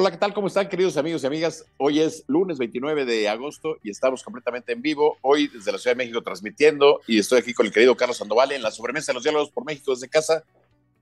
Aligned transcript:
Hola, 0.00 0.10
¿qué 0.10 0.16
tal? 0.16 0.32
¿Cómo 0.32 0.46
están, 0.46 0.66
queridos 0.66 0.96
amigos 0.96 1.22
y 1.22 1.26
amigas? 1.26 1.66
Hoy 1.76 2.00
es 2.00 2.24
lunes 2.26 2.56
29 2.56 3.04
de 3.04 3.28
agosto 3.28 3.76
y 3.82 3.90
estamos 3.90 4.22
completamente 4.22 4.72
en 4.72 4.80
vivo. 4.80 5.18
Hoy 5.20 5.48
desde 5.48 5.70
la 5.72 5.76
Ciudad 5.76 5.94
de 5.94 5.98
México 5.98 6.22
transmitiendo 6.22 7.02
y 7.06 7.18
estoy 7.18 7.40
aquí 7.40 7.52
con 7.52 7.66
el 7.66 7.72
querido 7.72 7.94
Carlos 7.94 8.16
Sandoval 8.16 8.50
en 8.52 8.62
la 8.62 8.70
sobremesa 8.70 9.12
de 9.12 9.16
los 9.16 9.24
diálogos 9.24 9.50
por 9.50 9.66
México 9.66 9.92
desde 9.92 10.08
casa. 10.08 10.42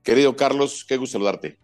Querido 0.03 0.35
Carlos, 0.35 0.83
qué 0.85 0.97
gusto 0.97 1.13
saludarte. 1.13 1.57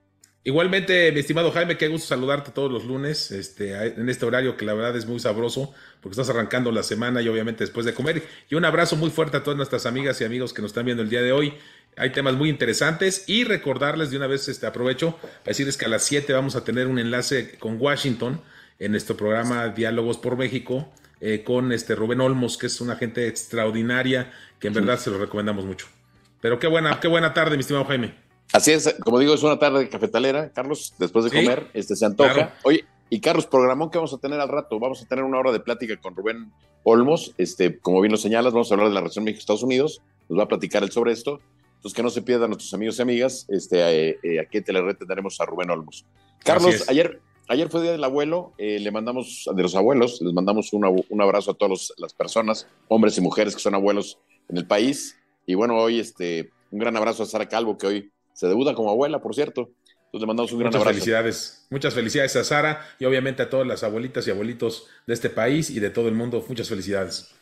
Igualmente, 0.46 1.12
mi 1.12 1.20
estimado 1.20 1.52
Jaime, 1.52 1.76
qué 1.76 1.88
gusto 1.88 2.08
saludarte 2.08 2.52
todos 2.52 2.72
los 2.72 2.86
lunes, 2.86 3.32
este, 3.32 3.74
en 3.86 4.08
este 4.08 4.26
horario 4.26 4.56
que 4.56 4.64
la 4.64 4.76
verdad 4.76 4.96
es 4.96 5.08
muy 5.08 5.20
sabroso, 5.20 5.74
porque 6.02 6.12
estás 6.12 6.30
arrancando 6.30 6.72
la 6.72 6.84
semana 6.84 7.20
y 7.22 7.28
obviamente 7.28 7.64
después 7.64 7.86
de 7.86 7.96
comer. 7.96 8.24
Y 8.48 8.54
un 8.54 8.64
abrazo 8.64 8.96
muy 8.96 9.10
fuerte 9.10 9.38
a 9.38 9.44
todas 9.44 9.58
nuestras 9.58 9.88
amigas 9.88 10.22
y 10.22 10.24
amigos 10.24 10.54
que 10.54 10.62
nos 10.62 10.70
están 10.70 10.86
viendo 10.86 11.02
el 11.04 11.10
día 11.10 11.24
de 11.24 11.32
hoy. 11.32 11.56
Hay 11.98 12.12
temas 12.12 12.36
muy 12.36 12.50
interesantes 12.50 13.24
y 13.28 13.46
recordarles 13.46 14.12
de 14.12 14.18
una 14.18 14.28
vez, 14.28 14.48
este, 14.50 14.68
aprovecho 14.68 15.16
para 15.16 15.44
decirles 15.46 15.78
que 15.78 15.86
a 15.86 15.88
las 15.88 16.04
7 16.04 16.34
vamos 16.34 16.56
a 16.56 16.64
tener 16.64 16.88
un 16.88 17.00
enlace 17.00 17.58
con 17.58 17.80
Washington 17.80 18.42
en 18.80 18.92
nuestro 18.92 19.16
programa 19.16 19.70
Diálogos 19.70 20.18
por 20.18 20.38
México 20.38 20.90
eh, 21.22 21.44
con 21.46 21.72
este 21.72 21.96
Rubén 21.96 22.20
Olmos, 22.20 22.58
que 22.58 22.68
es 22.68 22.82
una 22.82 22.98
gente 22.98 23.28
extraordinaria 23.28 24.34
que 24.60 24.68
en 24.68 24.74
verdad 24.74 25.00
se 25.00 25.10
lo 25.10 25.18
recomendamos 25.18 25.66
mucho. 25.66 25.88
Pero 26.42 26.60
qué 26.60 26.68
buena, 26.68 27.00
qué 27.00 27.08
buena 27.08 27.34
tarde, 27.34 27.56
mi 27.56 27.62
estimado 27.62 27.86
Jaime. 27.86 28.14
Así 28.52 28.72
es, 28.72 28.94
como 29.02 29.18
digo, 29.20 29.34
es 29.34 29.44
una 29.44 29.58
tarde 29.58 29.88
cafetalera, 29.88 30.52
Carlos, 30.52 30.94
después 31.00 31.26
de 31.26 31.32
comer, 31.32 31.70
este 31.74 31.96
se 31.96 32.06
antoja. 32.06 32.54
Oye, 32.64 32.86
y 33.10 33.22
Carlos, 33.22 33.48
programón 33.48 33.90
que 33.90 33.98
vamos 33.98 34.14
a 34.14 34.18
tener 34.18 34.40
al 34.40 34.50
rato, 34.50 34.80
vamos 34.80 35.02
a 35.02 35.06
tener 35.06 35.24
una 35.24 35.40
hora 35.40 35.52
de 35.52 35.62
plática 35.62 35.96
con 35.98 36.16
Rubén 36.16 36.52
Olmos, 36.84 37.34
este, 37.38 37.80
como 37.80 38.02
bien 38.02 38.12
lo 38.12 38.18
señalas, 38.18 38.52
vamos 38.52 38.70
a 38.72 38.76
hablar 38.76 38.90
de 38.90 38.94
la 38.94 39.00
relación 39.00 39.24
México-Estados 39.24 39.64
Unidos, 39.64 40.02
nos 40.28 40.38
va 40.38 40.44
a 40.44 40.48
platicar 40.48 40.84
él 40.84 40.92
sobre 40.92 41.14
esto, 41.14 41.40
entonces 41.86 41.98
que 41.98 42.02
no 42.02 42.10
se 42.10 42.24
pierdan 42.24 42.50
nuestros 42.50 42.74
amigos 42.74 42.98
y 42.98 43.02
amigas, 43.04 43.46
este, 43.48 43.80
eh, 43.80 44.18
eh, 44.24 44.40
aquí 44.40 44.58
en 44.58 44.64
Telered 44.64 44.98
tendremos 44.98 45.40
a 45.40 45.46
Rubén 45.46 45.70
Olmos. 45.70 46.04
Carlos, 46.40 46.84
ayer, 46.90 47.22
ayer 47.48 47.70
fue 47.70 47.84
Día 47.84 47.92
del 47.92 48.04
Abuelo, 48.04 48.54
eh, 48.58 48.80
le 48.80 48.90
mandamos, 48.90 49.48
de 49.54 49.62
los 49.62 49.76
abuelos, 49.76 50.20
les 50.20 50.34
mandamos 50.34 50.74
un 50.74 51.22
abrazo 51.22 51.52
a 51.52 51.54
todas 51.54 51.94
las 51.98 52.12
personas, 52.16 52.68
hombres 52.88 53.16
y 53.20 53.22
mujeres 53.22 53.54
que 53.54 53.62
son 53.62 53.76
abuelos 53.76 54.18
en 54.50 54.58
el 54.58 54.66
país, 54.66 55.16
y 55.46 55.54
bueno, 55.54 55.78
hoy 55.78 56.00
este, 56.00 56.50
un 56.72 56.80
gran 56.80 56.98
abrazo 56.98 57.22
a 57.22 57.28
Sara 57.28 57.48
Calvo, 57.48 57.78
que 57.78 57.86
hoy 57.86 58.12
se 58.34 58.48
debuta 58.48 58.74
como 58.74 58.90
abuela, 58.90 59.22
por 59.22 59.36
cierto. 59.36 59.70
Entonces 60.06 60.22
le 60.22 60.26
mandamos 60.26 60.52
un 60.54 60.60
gran 60.62 60.72
Muchas 60.72 60.88
felicidades. 60.88 61.68
Muchas 61.70 61.94
felicidades 61.94 62.36
a 62.36 62.44
Sara 62.44 62.82
y 62.98 63.06
obviamente 63.06 63.44
a 63.44 63.50
todas 63.52 63.68
las 63.68 63.84
abuelitas 63.84 64.28
y 64.28 64.32
abuelitos 64.32 64.88
de 65.06 65.14
este 65.14 65.30
país 65.30 65.70
y 65.70 65.80
de 65.80 65.92
todo 65.92 66.08
el 66.08 66.16
mundo. 66.16 66.44
Muchas 66.48 66.68
felicidades. 66.68 67.36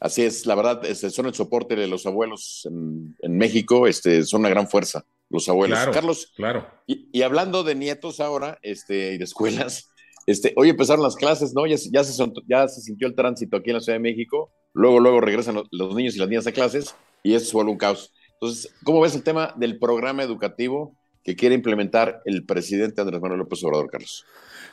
Así 0.00 0.22
es, 0.22 0.46
la 0.46 0.54
verdad, 0.54 0.84
este, 0.84 1.10
son 1.10 1.26
el 1.26 1.34
soporte 1.34 1.74
de 1.74 1.88
los 1.88 2.06
abuelos 2.06 2.68
en, 2.70 3.36
México, 3.36 3.86
este, 3.86 4.22
son 4.22 4.40
una 4.40 4.48
gran 4.48 4.68
fuerza, 4.68 5.04
los 5.28 5.48
abuelos. 5.48 5.76
Claro, 5.76 5.92
Carlos, 5.92 6.32
claro. 6.36 6.66
Y, 6.86 7.22
hablando 7.22 7.64
de 7.64 7.74
nietos 7.74 8.20
ahora, 8.20 8.58
este, 8.62 9.14
y 9.14 9.18
de 9.18 9.24
escuelas, 9.24 9.90
este, 10.26 10.52
hoy 10.56 10.68
empezaron 10.68 11.02
las 11.02 11.16
clases, 11.16 11.52
¿no? 11.52 11.66
Ya, 11.66 11.76
ya, 11.90 12.04
se, 12.04 12.32
ya 12.46 12.68
se 12.68 12.80
sintió 12.80 13.08
el 13.08 13.16
tránsito 13.16 13.56
aquí 13.56 13.70
en 13.70 13.76
la 13.76 13.80
Ciudad 13.80 13.96
de 13.96 14.02
México, 14.02 14.52
luego, 14.72 15.00
luego 15.00 15.20
regresan 15.20 15.56
los, 15.56 15.66
los 15.72 15.94
niños 15.96 16.14
y 16.14 16.20
las 16.20 16.28
niñas 16.28 16.46
a 16.46 16.52
clases, 16.52 16.94
y 17.24 17.34
eso 17.34 17.46
se 17.46 17.52
vuelve 17.54 17.72
un 17.72 17.78
caos. 17.78 18.12
Entonces, 18.34 18.72
¿cómo 18.84 19.00
ves 19.00 19.16
el 19.16 19.24
tema 19.24 19.52
del 19.56 19.80
programa 19.80 20.22
educativo 20.22 20.96
que 21.24 21.34
quiere 21.34 21.56
implementar 21.56 22.22
el 22.24 22.46
presidente 22.46 23.00
Andrés 23.00 23.20
Manuel 23.20 23.40
López 23.40 23.64
Obrador, 23.64 23.90
Carlos? 23.90 24.24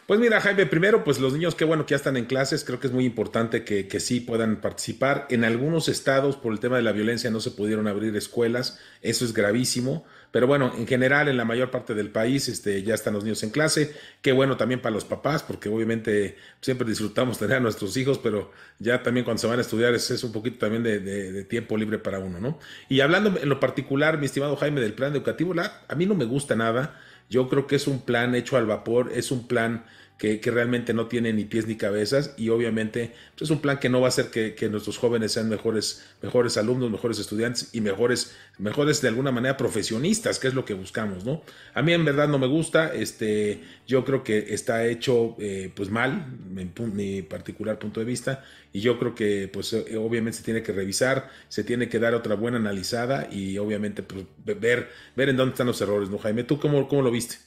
Pues 0.08 0.20
mira, 0.20 0.40
Jaime, 0.40 0.68
primero, 0.68 1.04
pues 1.04 1.20
los 1.20 1.34
niños, 1.34 1.56
qué 1.56 1.66
bueno 1.66 1.88
que 1.88 1.92
ya 1.92 1.96
están 1.96 2.16
en 2.16 2.26
clases, 2.26 2.64
creo 2.64 2.80
que 2.80 2.86
es 2.86 2.94
muy 2.94 3.06
importante 3.06 3.64
que, 3.64 3.88
que, 3.88 4.00
sí 4.00 4.20
puedan 4.20 4.62
participar. 4.62 5.26
En 5.32 5.44
algunos 5.44 5.88
estados, 5.90 6.36
por 6.38 6.54
el 6.54 6.60
tema 6.60 6.78
de 6.78 6.84
la 6.84 6.92
violencia, 6.92 7.32
no 7.32 7.40
se 7.40 7.50
pudieron 7.50 7.88
abrir 7.88 8.16
escuelas, 8.16 8.80
eso 9.02 9.26
es 9.26 9.34
gravísimo. 9.34 10.06
Pero 10.36 10.48
bueno, 10.48 10.74
en 10.78 10.86
general, 10.86 11.30
en 11.30 11.38
la 11.38 11.46
mayor 11.46 11.72
parte 11.72 11.94
del 11.94 12.10
país, 12.10 12.50
este, 12.50 12.84
ya 12.84 12.94
están 12.94 13.14
los 13.14 13.24
niños 13.24 13.42
en 13.44 13.52
clase. 13.52 13.96
Qué 14.22 14.34
bueno 14.34 14.58
también 14.58 14.82
para 14.82 14.94
los 14.94 15.06
papás, 15.06 15.44
porque 15.44 15.70
obviamente 15.70 16.36
siempre 16.60 16.86
disfrutamos 16.86 17.40
tener 17.40 17.56
a 17.56 17.60
nuestros 17.62 17.96
hijos, 17.96 18.20
pero 18.20 18.52
ya 18.78 19.02
también 19.02 19.24
cuando 19.24 19.40
se 19.40 19.48
van 19.48 19.60
a 19.60 19.62
estudiar 19.62 19.94
es, 19.96 20.12
es 20.12 20.26
un 20.26 20.34
poquito 20.34 20.58
también 20.58 20.84
de, 20.84 21.46
tiempo 21.46 21.78
libre 21.78 22.00
para 22.00 22.20
uno, 22.20 22.42
¿no? 22.42 22.60
Y 22.90 23.00
hablando 23.00 23.40
en 23.42 23.48
lo 23.48 23.62
particular, 23.62 24.18
mi 24.18 24.26
estimado 24.26 24.58
Jaime, 24.58 24.82
del 24.82 24.94
plan 24.94 25.14
educativo, 25.14 25.54
la, 25.54 25.82
a 25.88 25.96
mí 25.96 26.06
no 26.06 26.16
me 26.16 26.26
gusta 26.26 26.54
nada. 26.54 27.00
Yo 27.30 27.50
creo 27.50 27.68
que 27.68 27.76
es 27.76 27.88
un 27.88 28.02
plan 28.02 28.36
hecho 28.36 28.58
al 28.58 28.66
vapor, 28.66 29.12
es 29.14 29.32
un 29.32 29.48
plan 29.48 29.86
que, 30.18 30.40
realmente 30.46 30.94
no 30.94 31.08
tiene 31.08 31.34
ni 31.34 31.44
pies 31.44 31.68
ni 31.68 31.76
cabezas 31.76 32.34
y 32.38 32.50
obviamente 32.50 33.12
pues, 33.36 33.44
es 33.44 33.50
un 33.50 33.60
plan 33.60 33.80
que 33.80 33.90
no 33.90 34.00
va 34.00 34.08
a 34.08 34.10
hacer 34.10 34.30
que, 34.30 34.70
nuestros 34.70 34.98
jóvenes 34.98 35.34
sean 35.34 35.50
mejores, 35.50 36.06
mejores 36.22 36.58
alumnos, 36.58 36.90
mejores 36.90 37.20
estudiantes 37.20 37.70
y 37.74 37.82
mejores, 37.82 38.36
mejores 38.58 39.02
de 39.02 39.10
alguna 39.10 39.32
manera 39.32 39.58
profesionistas, 39.58 40.40
que 40.40 40.48
es 40.48 40.54
lo 40.54 40.66
que 40.66 40.74
buscamos, 40.74 41.26
¿no? 41.26 41.44
A 41.74 41.82
mí 41.82 41.94
en 41.94 42.06
verdad 42.06 42.28
no 42.28 42.40
me 42.40 42.48
gusta, 42.48 42.94
este, 42.94 43.62
yo 43.88 44.06
creo 44.06 44.24
que 44.24 44.54
está 44.54 44.86
hecho 44.86 45.36
eh, 45.40 45.72
pues 45.76 45.90
mal, 45.90 46.26
en 46.56 46.96
mi 46.96 47.22
particular 47.22 47.78
punto 47.78 48.00
de 48.00 48.06
vista, 48.06 48.44
y 48.72 48.82
yo 48.82 48.98
creo 48.98 49.16
que 49.16 49.50
pues 49.52 49.74
eh, 49.74 49.98
obviamente 49.98 50.40
se 50.40 50.44
tiene 50.44 50.64
que 50.64 50.72
revisar, 50.72 51.30
se 51.50 51.64
tiene 51.64 51.90
que 51.90 52.00
dar 52.00 52.14
otra 52.14 52.36
buena 52.36 52.58
analizada 52.58 53.28
y 53.32 53.58
obviamente 53.58 54.04
pues, 54.04 54.26
ver, 54.44 54.90
ver 55.16 55.30
en 55.30 55.38
dónde 55.38 55.54
están 55.54 55.68
los 55.68 55.80
errores, 55.82 56.10
¿no, 56.10 56.18
Jaime? 56.18 56.44
¿Tú 56.44 56.60
cómo, 56.60 56.88
cómo 56.88 57.02
lo 57.02 57.12
viste? 57.12 57.38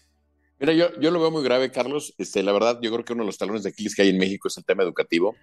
Mira, 0.60 0.72
yo, 0.72 0.98
yo 1.00 1.10
lo 1.10 1.20
veo 1.20 1.30
muy 1.30 1.44
grave, 1.44 1.70
Carlos. 1.70 2.14
Este, 2.18 2.42
la 2.42 2.52
verdad, 2.52 2.80
yo 2.82 2.90
creo 2.92 3.04
que 3.04 3.12
uno 3.12 3.22
de 3.22 3.28
los 3.28 3.38
talones 3.38 3.62
de 3.62 3.68
Aquiles 3.68 3.94
que 3.94 4.02
hay 4.02 4.08
en 4.08 4.18
México 4.18 4.48
es 4.48 4.56
el 4.56 4.64
tema 4.64 4.82
educativo. 4.82 5.36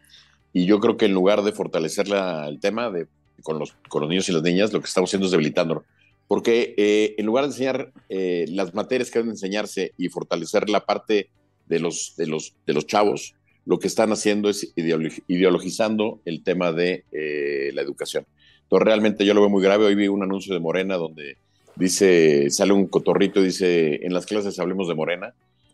Y 0.51 0.65
yo 0.65 0.79
creo 0.79 0.97
que 0.97 1.05
en 1.05 1.13
lugar 1.13 1.43
de 1.43 1.51
fortalecer 1.51 2.07
el 2.47 2.59
tema 2.59 2.89
de, 2.89 3.07
con, 3.43 3.59
los, 3.59 3.73
con 3.87 4.01
los 4.01 4.09
niños 4.09 4.27
y 4.27 4.33
las 4.33 4.43
niñas, 4.43 4.73
lo 4.73 4.81
que 4.81 4.87
estamos 4.87 5.09
haciendo 5.09 5.27
es 5.27 5.31
debilitándolo. 5.31 5.85
Porque 6.27 6.73
eh, 6.77 7.15
en 7.17 7.25
lugar 7.25 7.45
de 7.45 7.51
enseñar 7.51 7.93
eh, 8.09 8.45
las 8.49 8.73
materias 8.73 9.09
que 9.09 9.19
deben 9.19 9.31
enseñarse 9.31 9.93
y 9.97 10.09
fortalecer 10.09 10.69
la 10.69 10.85
parte 10.85 11.29
de 11.67 11.79
los, 11.79 12.15
de, 12.17 12.27
los, 12.27 12.55
de 12.65 12.73
los 12.73 12.85
chavos, 12.85 13.35
lo 13.65 13.79
que 13.79 13.87
están 13.87 14.11
haciendo 14.11 14.49
es 14.49 14.73
ideologizando 14.75 16.21
el 16.25 16.43
tema 16.43 16.71
de 16.71 17.05
eh, 17.11 17.71
la 17.73 17.81
educación. 17.81 18.25
Entonces, 18.63 18.85
realmente 18.85 19.25
yo 19.25 19.33
lo 19.33 19.41
veo 19.41 19.49
muy 19.49 19.63
grave. 19.63 19.85
Hoy 19.85 19.95
vi 19.95 20.07
un 20.07 20.23
anuncio 20.23 20.53
de 20.53 20.59
Morena 20.59 20.97
donde 20.97 21.37
dice, 21.75 22.49
sale 22.49 22.73
un 22.73 22.87
cotorrito 22.87 23.41
dice, 23.41 24.05
en 24.05 24.13
las 24.13 24.25
clases 24.25 24.59
hablemos 24.59 24.87
de 24.87 24.95
Morena. 24.95 25.33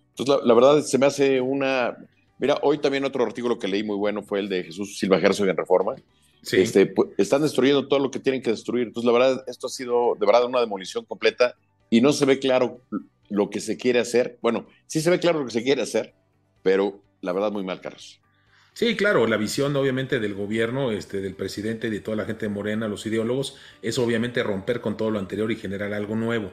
Entonces, 0.10 0.46
la, 0.46 0.54
verdad 0.54 0.82
se 0.82 0.98
me 0.98 1.06
hace 1.06 1.42
una... 1.42 1.98
Mira, 2.40 2.58
hoy 2.64 2.80
también 2.80 3.06
otro 3.06 3.24
artículo 3.24 3.60
que 3.60 3.68
leí 3.68 3.84
muy 3.84 3.96
bueno 3.96 4.24
fue 4.24 4.40
el 4.40 4.50
de 4.50 4.64
Jesús 4.64 4.98
Silva 4.98 5.18
Herzog 5.18 5.48
en 5.48 5.58
Reforma. 5.58 5.96
Sí. 6.42 6.58
Este, 6.58 6.88
pues, 6.88 7.10
están 7.18 7.44
destruyendo 7.44 7.88
todo 7.88 8.00
lo 8.00 8.10
que 8.10 8.20
tienen 8.20 8.42
que 8.42 8.50
destruir. 8.50 8.88
Entonces, 8.88 9.06
la 9.06 9.18
verdad, 9.18 9.44
esto 9.48 9.68
ha 9.68 9.70
sido 9.70 10.16
de 10.20 10.26
verdad 10.26 10.46
una 10.46 10.60
demolición 10.60 11.06
completa 11.06 11.56
y 11.90 12.02
no 12.02 12.14
se 12.14 12.26
ve 12.26 12.40
claro 12.40 12.82
lo 13.30 13.50
que 13.50 13.60
se 13.60 13.78
quiere 13.78 14.00
hacer. 14.00 14.40
Bueno, 14.42 14.68
sí 14.88 15.02
se 15.02 15.10
ve 15.10 15.20
claro 15.20 15.40
lo 15.40 15.46
que 15.46 15.52
se 15.52 15.64
quiere 15.64 15.82
hacer, 15.82 16.16
pero 16.64 17.02
la 17.22 17.32
verdad 17.32 17.52
muy 17.52 17.64
mal, 17.64 17.80
Carlos. 17.80 18.20
Sí, 18.74 18.96
claro, 18.96 19.28
la 19.28 19.38
visión 19.38 19.76
obviamente 19.76 20.20
del 20.20 20.34
gobierno, 20.34 20.92
este, 20.92 21.22
del 21.22 21.36
presidente 21.36 21.88
y 21.88 21.90
de 21.92 22.00
toda 22.00 22.18
la 22.18 22.26
gente 22.26 22.46
de 22.46 22.50
Morena, 22.50 22.88
los 22.88 23.06
ideólogos, 23.06 23.58
es 23.82 23.98
obviamente 24.00 24.42
romper 24.44 24.82
con 24.82 24.98
todo 24.98 25.12
lo 25.12 25.20
anterior 25.20 25.52
y 25.52 25.56
generar 25.58 25.94
algo 25.94 26.16
nuevo. 26.16 26.52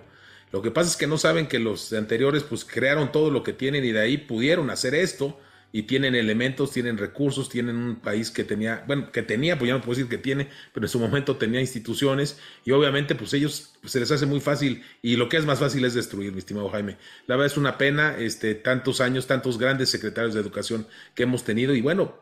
Lo 0.50 0.61
que 0.61 0.70
pasa 0.70 0.91
es 0.91 0.97
que 0.97 1.06
no 1.06 1.17
saben 1.17 1.47
que 1.47 1.59
los 1.59 1.93
anteriores 1.93 2.43
pues 2.43 2.65
crearon 2.65 3.12
todo 3.12 3.31
lo 3.31 3.43
que 3.43 3.53
tienen 3.53 3.85
y 3.85 3.93
de 3.93 4.00
ahí 4.00 4.19
pudieron 4.19 4.70
hacer 4.70 4.94
esto 4.94 5.38
y 5.70 5.82
tienen 5.82 6.15
elementos, 6.15 6.70
tienen 6.70 6.97
recursos, 6.97 7.49
tienen 7.49 7.76
un 7.76 7.97
país 7.97 8.31
que 8.31 8.44
tenía, 8.44 8.85
bueno, 8.87 9.12
que 9.12 9.23
tenía, 9.23 9.59
pues 9.59 9.69
ya 9.69 9.75
no 9.75 9.81
puedo 9.81 9.97
decir 9.97 10.09
que 10.09 10.19
tiene, 10.19 10.49
pero 10.73 10.87
en 10.87 10.91
su 10.91 10.99
momento 10.99 11.37
tenía 11.37 11.61
instituciones 11.61 12.38
y 12.65 12.70
obviamente 12.70 13.15
pues 13.15 13.35
ellos 13.35 13.75
pues, 13.81 13.93
se 13.93 14.00
les 14.00 14.11
hace 14.11 14.25
muy 14.25 14.41
fácil 14.41 14.82
y 15.03 15.17
lo 15.17 15.29
que 15.29 15.37
es 15.37 15.44
más 15.44 15.59
fácil 15.59 15.85
es 15.85 15.94
destruir, 15.94 16.32
mi 16.32 16.38
estimado 16.38 16.70
Jaime. 16.70 16.97
La 17.26 17.37
verdad 17.37 17.53
es 17.53 17.59
una 17.59 17.76
pena, 17.76 18.17
este, 18.19 18.55
tantos 18.55 19.00
años, 19.00 19.26
tantos 19.26 19.59
grandes 19.59 19.91
secretarios 19.91 20.35
de 20.35 20.41
educación 20.41 20.87
que 21.15 21.25
hemos 21.25 21.44
tenido 21.44 21.75
y 21.75 21.82
bueno, 21.82 22.19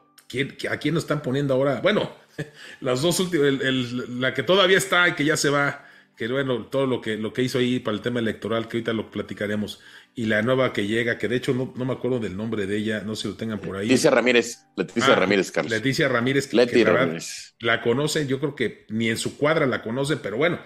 ¿a 0.71 0.77
quién 0.79 0.95
nos 0.95 1.05
están 1.05 1.23
poniendo 1.23 1.55
ahora? 1.55 1.81
Bueno, 1.81 2.11
las 2.81 3.03
dos 3.03 3.21
últimas, 3.21 3.63
la 4.11 4.35
que 4.35 4.43
todavía 4.43 4.79
está 4.79 5.09
y 5.09 5.13
que 5.15 5.25
ya 5.25 5.37
se 5.37 5.51
va, 5.51 5.87
que 6.17 6.29
bueno, 6.29 6.67
todo 6.67 6.87
lo 6.87 7.01
que, 7.01 7.17
lo 7.17 7.33
que 7.33 7.43
hizo 7.43 7.59
ahí 7.59 7.79
para 7.79 7.97
el 7.97 8.03
tema 8.03 8.21
electoral, 8.21 8.69
que 8.69 8.79
ahorita 8.79 8.93
lo 8.93 9.11
platicaremos, 9.11 9.81
y 10.15 10.25
la 10.25 10.41
nueva 10.41 10.73
que 10.73 10.87
llega, 10.87 11.19
que 11.19 11.29
de 11.29 11.37
hecho 11.37 11.53
no, 11.53 11.73
me 11.85 11.93
acuerdo 11.93 12.19
del 12.19 12.37
nombre 12.37 12.67
de 12.67 12.79
ella, 12.79 13.03
no 13.05 13.15
sé 13.15 13.23
si 13.23 13.29
lo 13.29 13.35
tengan 13.35 13.61
por 13.61 13.77
ahí. 13.77 13.87
Leticia 13.87 14.11
Ramírez, 14.11 14.65
Leticia 14.77 15.13
ah, 15.13 15.17
Ramírez, 15.17 15.53
Carlos. 15.53 15.71
Leticia 15.71 16.09
Ramírez, 16.09 16.47
que, 16.47 16.85
Ramírez. 16.85 17.55
la 17.61 17.83
conocen, 17.83 18.27
yo 18.29 18.41
creo 18.41 18.57
que 18.57 18.87
ni 18.89 19.11
en 19.11 19.19
su 19.19 19.37
cuadra 19.37 19.67
la 19.67 19.83
conocen, 19.83 20.21
pero 20.23 20.39
bueno, 20.39 20.59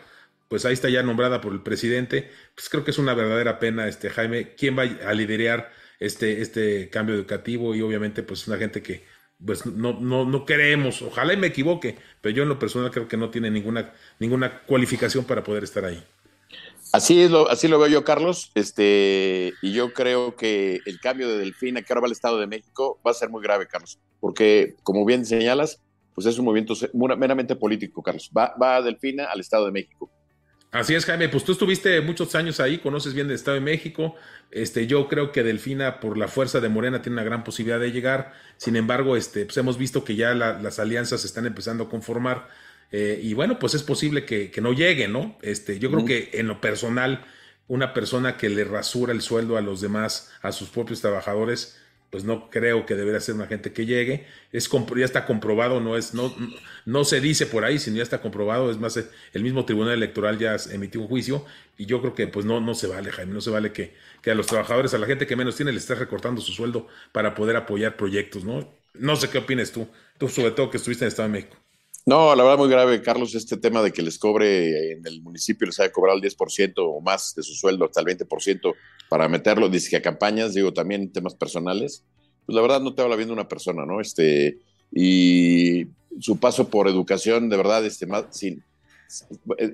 pues 0.49 0.64
ahí 0.64 0.73
está 0.73 0.88
ya 0.88 1.02
nombrada 1.02 1.41
por 1.41 1.53
el 1.53 1.62
presidente, 1.62 2.31
pues 2.55 2.69
creo 2.69 2.85
que 2.85 2.93
es 2.93 2.99
una 2.99 3.14
verdadera 3.14 3.58
pena, 3.58 3.88
este 3.88 4.08
Jaime, 4.08 4.55
quién 4.55 4.79
va 4.79 4.82
a 4.82 5.12
liderar 5.14 5.73
este, 5.99 6.41
este 6.43 6.88
cambio 6.91 7.14
educativo 7.17 7.75
y 7.75 7.82
obviamente 7.82 8.23
pues 8.23 8.46
una 8.46 8.56
gente 8.56 8.82
que 8.82 9.05
pues 9.44 9.66
no, 9.66 9.98
no, 10.00 10.25
no 10.25 10.44
queremos, 10.44 11.02
ojalá 11.02 11.32
y 11.32 11.37
me 11.37 11.48
equivoque, 11.48 11.96
pero 12.20 12.34
yo 12.34 12.42
en 12.42 12.48
lo 12.48 12.58
personal 12.58 12.90
creo 12.90 13.08
que 13.08 13.16
no 13.16 13.31
tiene 13.31 13.50
ninguna, 13.50 13.92
ninguna 14.19 14.62
cualificación 14.62 15.25
para 15.25 15.42
poder 15.42 15.64
estar 15.64 15.84
ahí. 15.84 16.02
Así, 16.92 17.22
es 17.22 17.31
lo, 17.31 17.48
así 17.48 17.69
lo 17.69 17.78
veo 17.78 17.88
yo, 17.88 18.04
Carlos, 18.04 18.50
este, 18.54 19.52
y 19.62 19.72
yo 19.72 19.92
creo 19.92 20.34
que 20.34 20.81
el 20.87 20.98
cambio 21.00 21.28
de 21.28 21.38
Delfina, 21.38 21.82
que 21.82 21.92
ahora 21.92 22.00
va 22.00 22.06
al 22.06 22.12
Estado 22.12 22.38
de 22.38 22.48
México, 22.48 23.00
va 23.06 23.12
a 23.12 23.14
ser 23.14 23.31
muy 23.31 23.42
grave, 23.42 23.69
Carlos, 23.69 23.98
porque 24.19 24.75
como 24.82 25.04
bien 25.04 25.25
señalas, 25.25 25.81
pues 26.14 26.26
es 26.26 26.38
un 26.38 26.44
movimiento 26.44 26.75
meramente 27.16 27.54
político, 27.54 28.02
Carlos. 28.02 28.31
Va, 28.36 28.54
va 28.60 28.82
Delfina 28.82 29.26
al 29.26 29.40
Estado 29.40 29.66
de 29.66 29.72
México. 29.72 30.10
Así 30.72 30.94
es, 30.94 31.05
Jaime, 31.05 31.28
pues 31.28 31.43
tú 31.43 31.52
estuviste 31.52 32.00
muchos 32.00 32.34
años 32.37 32.61
ahí, 32.61 32.78
conoces 32.78 33.12
bien 33.12 33.26
el 33.26 33.34
Estado 33.34 33.56
de 33.56 33.61
México. 33.61 34.14
Este, 34.52 34.87
yo 34.87 35.08
creo 35.08 35.32
que 35.32 35.43
Delfina, 35.43 35.99
por 35.99 36.17
la 36.17 36.28
fuerza 36.28 36.61
de 36.61 36.69
Morena, 36.69 37.02
tiene 37.02 37.14
una 37.14 37.25
gran 37.25 37.43
posibilidad 37.43 37.81
de 37.81 37.90
llegar. 37.90 38.32
Sin 38.56 38.76
embargo, 38.76 39.17
este, 39.17 39.44
pues 39.44 39.56
hemos 39.56 39.78
visto 39.78 40.05
que 40.05 40.14
ya 40.14 40.32
las 40.32 40.78
alianzas 40.78 41.22
se 41.22 41.26
están 41.26 41.46
empezando 41.46 41.84
a 41.84 41.88
conformar. 41.88 42.49
Eh, 42.93 43.19
y 43.20 43.34
bueno, 43.34 43.58
pues 43.58 43.75
es 43.75 43.82
posible 43.82 44.25
que, 44.25 44.52
no 44.61 44.72
llegue, 44.72 45.08
¿no? 45.08 45.37
Este, 45.43 45.81
yo 45.81 45.90
creo 45.90 46.05
que 46.05 46.31
en 46.34 46.46
lo 46.46 46.61
personal, 46.61 47.25
una 47.67 47.93
persona 47.93 48.37
que 48.37 48.49
le 48.49 48.62
rasura 48.62 49.12
el 49.12 49.22
sueldo 49.22 49.56
a 49.56 49.62
los 49.62 49.81
demás, 49.81 50.31
a 50.40 50.52
sus 50.52 50.69
propios 50.69 51.00
trabajadores, 51.00 51.81
pues 52.10 52.24
no 52.24 52.50
creo 52.50 52.86
que 52.86 52.96
debería 52.96 53.20
ser 53.20 53.36
una 53.36 53.46
gente 53.46 53.72
que 53.72 53.86
llegue. 53.86 54.26
Es 54.52 54.68
ya 54.68 55.04
está 55.04 55.26
comprobado, 55.26 55.80
no 55.80 55.96
es, 55.96 56.12
no, 56.12 56.34
no 56.84 57.04
se 57.04 57.20
dice 57.20 57.46
por 57.46 57.64
ahí, 57.64 57.78
sino 57.78 57.98
ya 57.98 58.02
está 58.02 58.20
comprobado. 58.20 58.70
Es 58.70 58.78
más, 58.78 58.96
el 59.32 59.42
mismo 59.42 59.64
Tribunal 59.64 59.94
Electoral 59.94 60.38
ya 60.38 60.56
emitió 60.72 61.00
un 61.00 61.06
juicio 61.06 61.44
y 61.78 61.86
yo 61.86 62.00
creo 62.00 62.14
que 62.14 62.26
pues 62.26 62.44
no, 62.44 62.60
no 62.60 62.74
se 62.74 62.88
vale, 62.88 63.10
Jaime, 63.12 63.32
no 63.32 63.40
se 63.40 63.50
vale 63.50 63.72
que, 63.72 63.94
que 64.22 64.30
a 64.32 64.34
los 64.34 64.46
trabajadores, 64.46 64.92
a 64.92 64.98
la 64.98 65.06
gente 65.06 65.26
que 65.26 65.36
menos 65.36 65.56
tiene, 65.56 65.72
le 65.72 65.78
estés 65.78 65.98
recortando 65.98 66.40
su 66.40 66.52
sueldo 66.52 66.88
para 67.12 67.34
poder 67.34 67.56
apoyar 67.56 67.96
proyectos, 67.96 68.44
¿no? 68.44 68.68
No 68.94 69.14
sé 69.16 69.30
qué 69.30 69.38
opinas 69.38 69.70
tú, 69.70 69.88
tú 70.18 70.28
sobre 70.28 70.50
todo 70.50 70.70
que 70.70 70.78
estuviste 70.78 71.04
en 71.04 71.06
el 71.06 71.10
Estado 71.10 71.28
de 71.28 71.32
México. 71.32 71.56
No, 72.06 72.35
la 72.35 72.43
verdad 72.43 72.58
muy 72.58 72.69
grave, 72.69 73.02
Carlos, 73.02 73.35
este 73.35 73.56
tema 73.56 73.82
de 73.82 73.93
que 73.93 74.02
les 74.02 74.19
cobre 74.19 74.93
en 74.93 75.06
el 75.06 75.23
municipio, 75.23 75.67
les 75.67 75.79
haya 75.81 75.93
cobrado 75.93 76.19
el 76.19 76.25
10% 76.25 76.73
o 76.79 77.00
más 77.00 77.35
de 77.35 77.43
su 77.43 77.55
sueldo, 77.55 77.85
hasta 77.85 78.00
el 78.00 78.06
20% 78.06 78.75
para 79.08 79.29
meterlo, 79.29 79.69
dice 79.69 79.91
que 79.91 79.97
a 79.97 80.02
campañas, 80.02 80.55
digo, 80.55 80.73
también 80.73 81.12
temas 81.12 81.35
personales, 81.35 82.05
pues 82.47 82.56
la 82.56 82.62
verdad 82.62 82.81
no 82.81 82.94
te 82.94 83.02
habla 83.02 83.17
bien 83.17 83.29
de 83.29 83.35
una 83.35 83.49
persona, 83.49 83.85
¿no? 83.85 84.00
Este, 84.00 84.58
y 84.93 85.87
su 86.19 86.38
paso 86.38 86.69
por 86.69 86.88
educación, 86.88 87.49
de 87.49 87.56
verdad, 87.56 87.85
este, 87.85 88.06
más, 88.06 88.26
sin, 88.31 88.64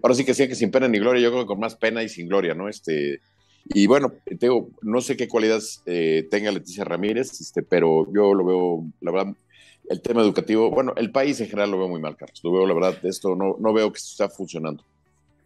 ahora 0.02 0.14
sí 0.14 0.24
que 0.24 0.32
decía 0.32 0.48
que 0.48 0.54
sin 0.54 0.70
pena 0.70 0.88
ni 0.88 0.98
gloria, 0.98 1.22
yo 1.22 1.30
creo 1.30 1.42
que 1.42 1.48
con 1.48 1.60
más 1.60 1.76
pena 1.76 2.02
y 2.02 2.08
sin 2.08 2.28
gloria, 2.28 2.54
¿no? 2.54 2.68
Este, 2.68 3.20
y 3.68 3.86
bueno, 3.86 4.12
te 4.24 4.36
digo, 4.36 4.70
no 4.82 5.00
sé 5.00 5.16
qué 5.16 5.28
cualidades 5.28 5.82
eh, 5.86 6.26
tenga 6.30 6.52
Leticia 6.52 6.84
Ramírez, 6.84 7.40
este, 7.40 7.62
pero 7.62 8.06
yo 8.12 8.34
lo 8.34 8.44
veo, 8.44 8.84
la 9.00 9.10
verdad, 9.10 9.34
el 9.88 10.00
tema 10.00 10.22
educativo, 10.22 10.70
bueno, 10.70 10.92
el 10.96 11.10
país 11.10 11.40
en 11.40 11.48
general 11.48 11.70
lo 11.70 11.78
veo 11.78 11.88
muy 11.88 12.00
mal, 12.00 12.16
Carlos. 12.16 12.40
Lo 12.42 12.52
veo, 12.52 12.66
la 12.66 12.74
verdad, 12.74 13.04
esto 13.04 13.34
no, 13.36 13.56
no 13.58 13.72
veo 13.72 13.92
que 13.92 13.98
está 13.98 14.28
funcionando. 14.28 14.84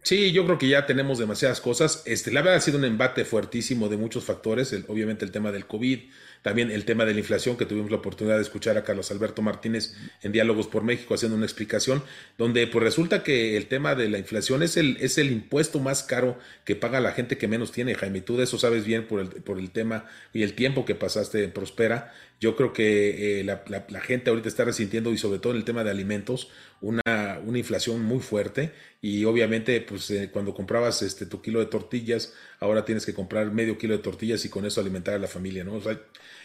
Sí, 0.03 0.31
yo 0.31 0.45
creo 0.45 0.57
que 0.57 0.67
ya 0.67 0.87
tenemos 0.87 1.19
demasiadas 1.19 1.61
cosas. 1.61 2.01
Este, 2.05 2.31
la 2.31 2.41
verdad 2.41 2.57
ha 2.57 2.61
sido 2.61 2.79
un 2.79 2.85
embate 2.85 3.23
fuertísimo 3.23 3.87
de 3.87 3.97
muchos 3.97 4.23
factores, 4.23 4.75
obviamente 4.87 5.25
el 5.25 5.31
tema 5.31 5.51
del 5.51 5.67
COVID, 5.67 5.99
también 6.41 6.71
el 6.71 6.85
tema 6.85 7.05
de 7.05 7.13
la 7.13 7.19
inflación, 7.19 7.55
que 7.55 7.67
tuvimos 7.67 7.91
la 7.91 7.97
oportunidad 7.97 8.37
de 8.37 8.41
escuchar 8.41 8.77
a 8.77 8.83
Carlos 8.83 9.11
Alberto 9.11 9.43
Martínez 9.43 9.93
en 10.23 10.31
Diálogos 10.31 10.65
por 10.65 10.83
México 10.83 11.13
haciendo 11.13 11.37
una 11.37 11.45
explicación, 11.45 12.03
donde 12.39 12.65
pues 12.65 12.83
resulta 12.83 13.21
que 13.21 13.55
el 13.57 13.67
tema 13.67 13.93
de 13.93 14.09
la 14.09 14.17
inflación 14.17 14.63
es 14.63 14.75
el, 14.75 14.97
es 15.01 15.19
el 15.19 15.31
impuesto 15.31 15.79
más 15.79 16.01
caro 16.01 16.35
que 16.65 16.75
paga 16.75 16.99
la 16.99 17.11
gente 17.11 17.37
que 17.37 17.47
menos 17.47 17.71
tiene, 17.71 17.93
Jaime. 17.93 18.21
Tú 18.21 18.37
de 18.37 18.45
eso 18.45 18.57
sabes 18.57 18.85
bien 18.85 19.07
por 19.07 19.19
el, 19.19 19.27
por 19.27 19.59
el 19.59 19.69
tema 19.69 20.05
y 20.33 20.41
el 20.41 20.53
tiempo 20.53 20.83
que 20.83 20.95
pasaste 20.95 21.43
en 21.43 21.51
Prospera. 21.51 22.11
Yo 22.41 22.55
creo 22.55 22.73
que 22.73 23.39
eh, 23.39 23.43
la, 23.43 24.01
gente 24.01 24.31
ahorita 24.31 24.49
está 24.49 24.65
resintiendo 24.65 25.13
y 25.13 25.19
sobre 25.19 25.37
todo 25.37 25.53
en 25.53 25.59
el 25.59 25.63
tema 25.63 25.83
de 25.83 25.91
alimentos 25.91 26.49
una, 26.81 27.39
una 27.45 27.59
inflación 27.59 28.01
muy 28.01 28.19
fuerte 28.19 28.71
y 28.99 29.25
obviamente 29.25 29.79
pues 29.81 30.09
eh, 30.09 30.31
cuando 30.33 30.55
comprabas 30.55 31.03
este 31.03 31.27
tu 31.27 31.39
kilo 31.43 31.59
de 31.59 31.67
tortillas 31.67 32.33
ahora 32.59 32.83
tienes 32.83 33.05
que 33.05 33.13
comprar 33.13 33.51
medio 33.51 33.77
kilo 33.77 33.95
de 33.95 34.01
tortillas 34.01 34.43
y 34.43 34.49
con 34.49 34.65
eso 34.65 34.81
alimentar 34.81 35.13
a 35.13 35.19
la 35.19 35.27
familia, 35.27 35.63
¿no? 35.63 35.75
O 35.75 35.81
sea, 35.81 35.99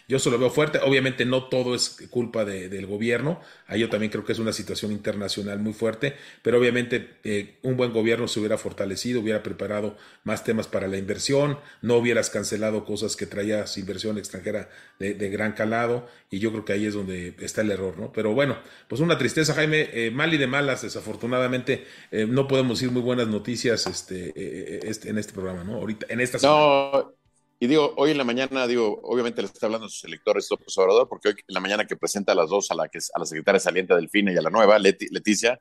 yo 0.09 0.19
se 0.19 0.31
lo 0.31 0.39
veo 0.39 0.49
fuerte. 0.49 0.79
Obviamente 0.79 1.25
no 1.25 1.49
todo 1.49 1.75
es 1.75 1.97
culpa 2.09 2.45
del 2.45 2.85
gobierno. 2.85 3.41
Ahí 3.67 3.81
yo 3.81 3.89
también 3.89 4.09
creo 4.09 4.23
que 4.23 4.31
es 4.31 4.39
una 4.39 4.53
situación 4.53 4.93
internacional 4.93 5.59
muy 5.59 5.73
fuerte. 5.73 6.15
Pero 6.41 6.59
obviamente 6.59 7.15
eh, 7.25 7.57
un 7.61 7.75
buen 7.75 7.91
gobierno 7.91 8.27
se 8.29 8.39
hubiera 8.39 8.57
fortalecido, 8.57 9.19
hubiera 9.19 9.43
preparado 9.43 9.97
más 10.23 10.45
temas 10.45 10.67
para 10.67 10.87
la 10.87 10.97
inversión, 10.97 11.59
no 11.81 11.97
hubieras 11.97 12.29
cancelado 12.29 12.85
cosas 12.85 13.17
que 13.17 13.25
traías 13.25 13.77
inversión 13.77 14.17
extranjera 14.17 14.69
de, 14.97 15.13
gran 15.29 15.51
calado. 15.51 15.86
Y 16.29 16.39
yo 16.39 16.51
creo 16.51 16.65
que 16.65 16.73
ahí 16.73 16.85
es 16.85 16.93
donde 16.93 17.35
está 17.39 17.61
el 17.61 17.71
error, 17.71 17.97
¿no? 17.97 18.11
Pero 18.11 18.33
bueno, 18.33 18.57
pues 18.87 19.01
una 19.01 19.17
tristeza, 19.17 19.53
Jaime. 19.53 19.89
Eh, 19.93 20.11
mal 20.11 20.33
y 20.33 20.37
de 20.37 20.47
malas, 20.47 20.81
desafortunadamente, 20.81 21.85
eh, 22.11 22.25
no 22.27 22.47
podemos 22.47 22.79
decir 22.79 22.91
muy 22.91 23.01
buenas 23.01 23.27
noticias 23.27 23.87
este, 23.87 24.87
este, 24.87 25.09
en 25.09 25.17
este 25.17 25.33
programa, 25.33 25.63
¿no? 25.63 25.75
Ahorita, 25.75 26.05
en 26.09 26.21
esta 26.21 26.39
semana. 26.39 27.05
Y 27.59 27.67
digo, 27.67 27.93
hoy 27.97 28.11
en 28.11 28.19
la 28.19 28.23
mañana, 28.23 28.67
digo, 28.67 28.99
obviamente 29.03 29.41
le 29.41 29.47
está 29.47 29.65
hablando 29.65 29.87
a 29.87 29.89
sus 29.89 30.03
electores 30.03 30.47
López 30.51 30.77
Obrador, 30.77 31.09
porque 31.09 31.29
hoy 31.29 31.33
en 31.35 31.53
la 31.53 31.59
mañana 31.59 31.85
que 31.85 31.95
presenta 31.95 32.33
a 32.33 32.35
las 32.35 32.49
dos, 32.49 32.69
a 32.69 32.75
la, 32.75 32.87
que, 32.87 32.99
a 32.99 33.19
la 33.19 33.25
secretaria 33.25 33.59
saliente 33.59 33.95
Delfina 33.95 34.31
y 34.31 34.37
a 34.37 34.43
la 34.43 34.51
nueva, 34.51 34.77
Leticia, 34.77 35.59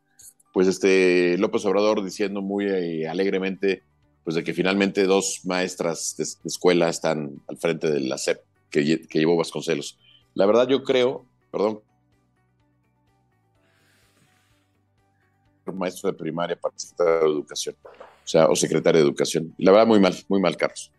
pues 0.52 0.68
este 0.68 1.38
López 1.38 1.64
Obrador 1.64 2.04
diciendo 2.04 2.42
muy 2.42 2.66
eh, 2.66 3.08
alegremente, 3.08 3.82
pues 4.24 4.36
de 4.36 4.44
que 4.44 4.52
finalmente 4.52 5.04
dos 5.04 5.40
maestras 5.44 6.16
de, 6.18 6.24
escuela 6.46 6.90
están 6.90 7.40
al 7.46 7.56
frente 7.56 7.90
de 7.90 8.00
la 8.00 8.18
SEP 8.18 8.40
que, 8.68 9.06
que 9.06 9.18
llevó 9.18 9.36
Vasconcelos. 9.36 9.98
La 10.36 10.44
verdad 10.44 10.68
yo 10.68 10.84
creo, 10.84 11.24
perdón, 11.50 11.80
maestro 15.74 16.12
de 16.12 16.18
primaria 16.18 16.54
para 16.56 16.74
secretario 16.76 17.20
de 17.22 17.34
educación, 17.34 17.74
o 17.82 18.28
sea, 18.28 18.46
o 18.46 18.54
secretario 18.54 19.00
de 19.00 19.06
educación. 19.06 19.54
La 19.56 19.72
verdad 19.72 19.86
muy 19.86 19.98
mal, 19.98 20.14
muy 20.28 20.38
mal, 20.38 20.54
Carlos. 20.58 20.92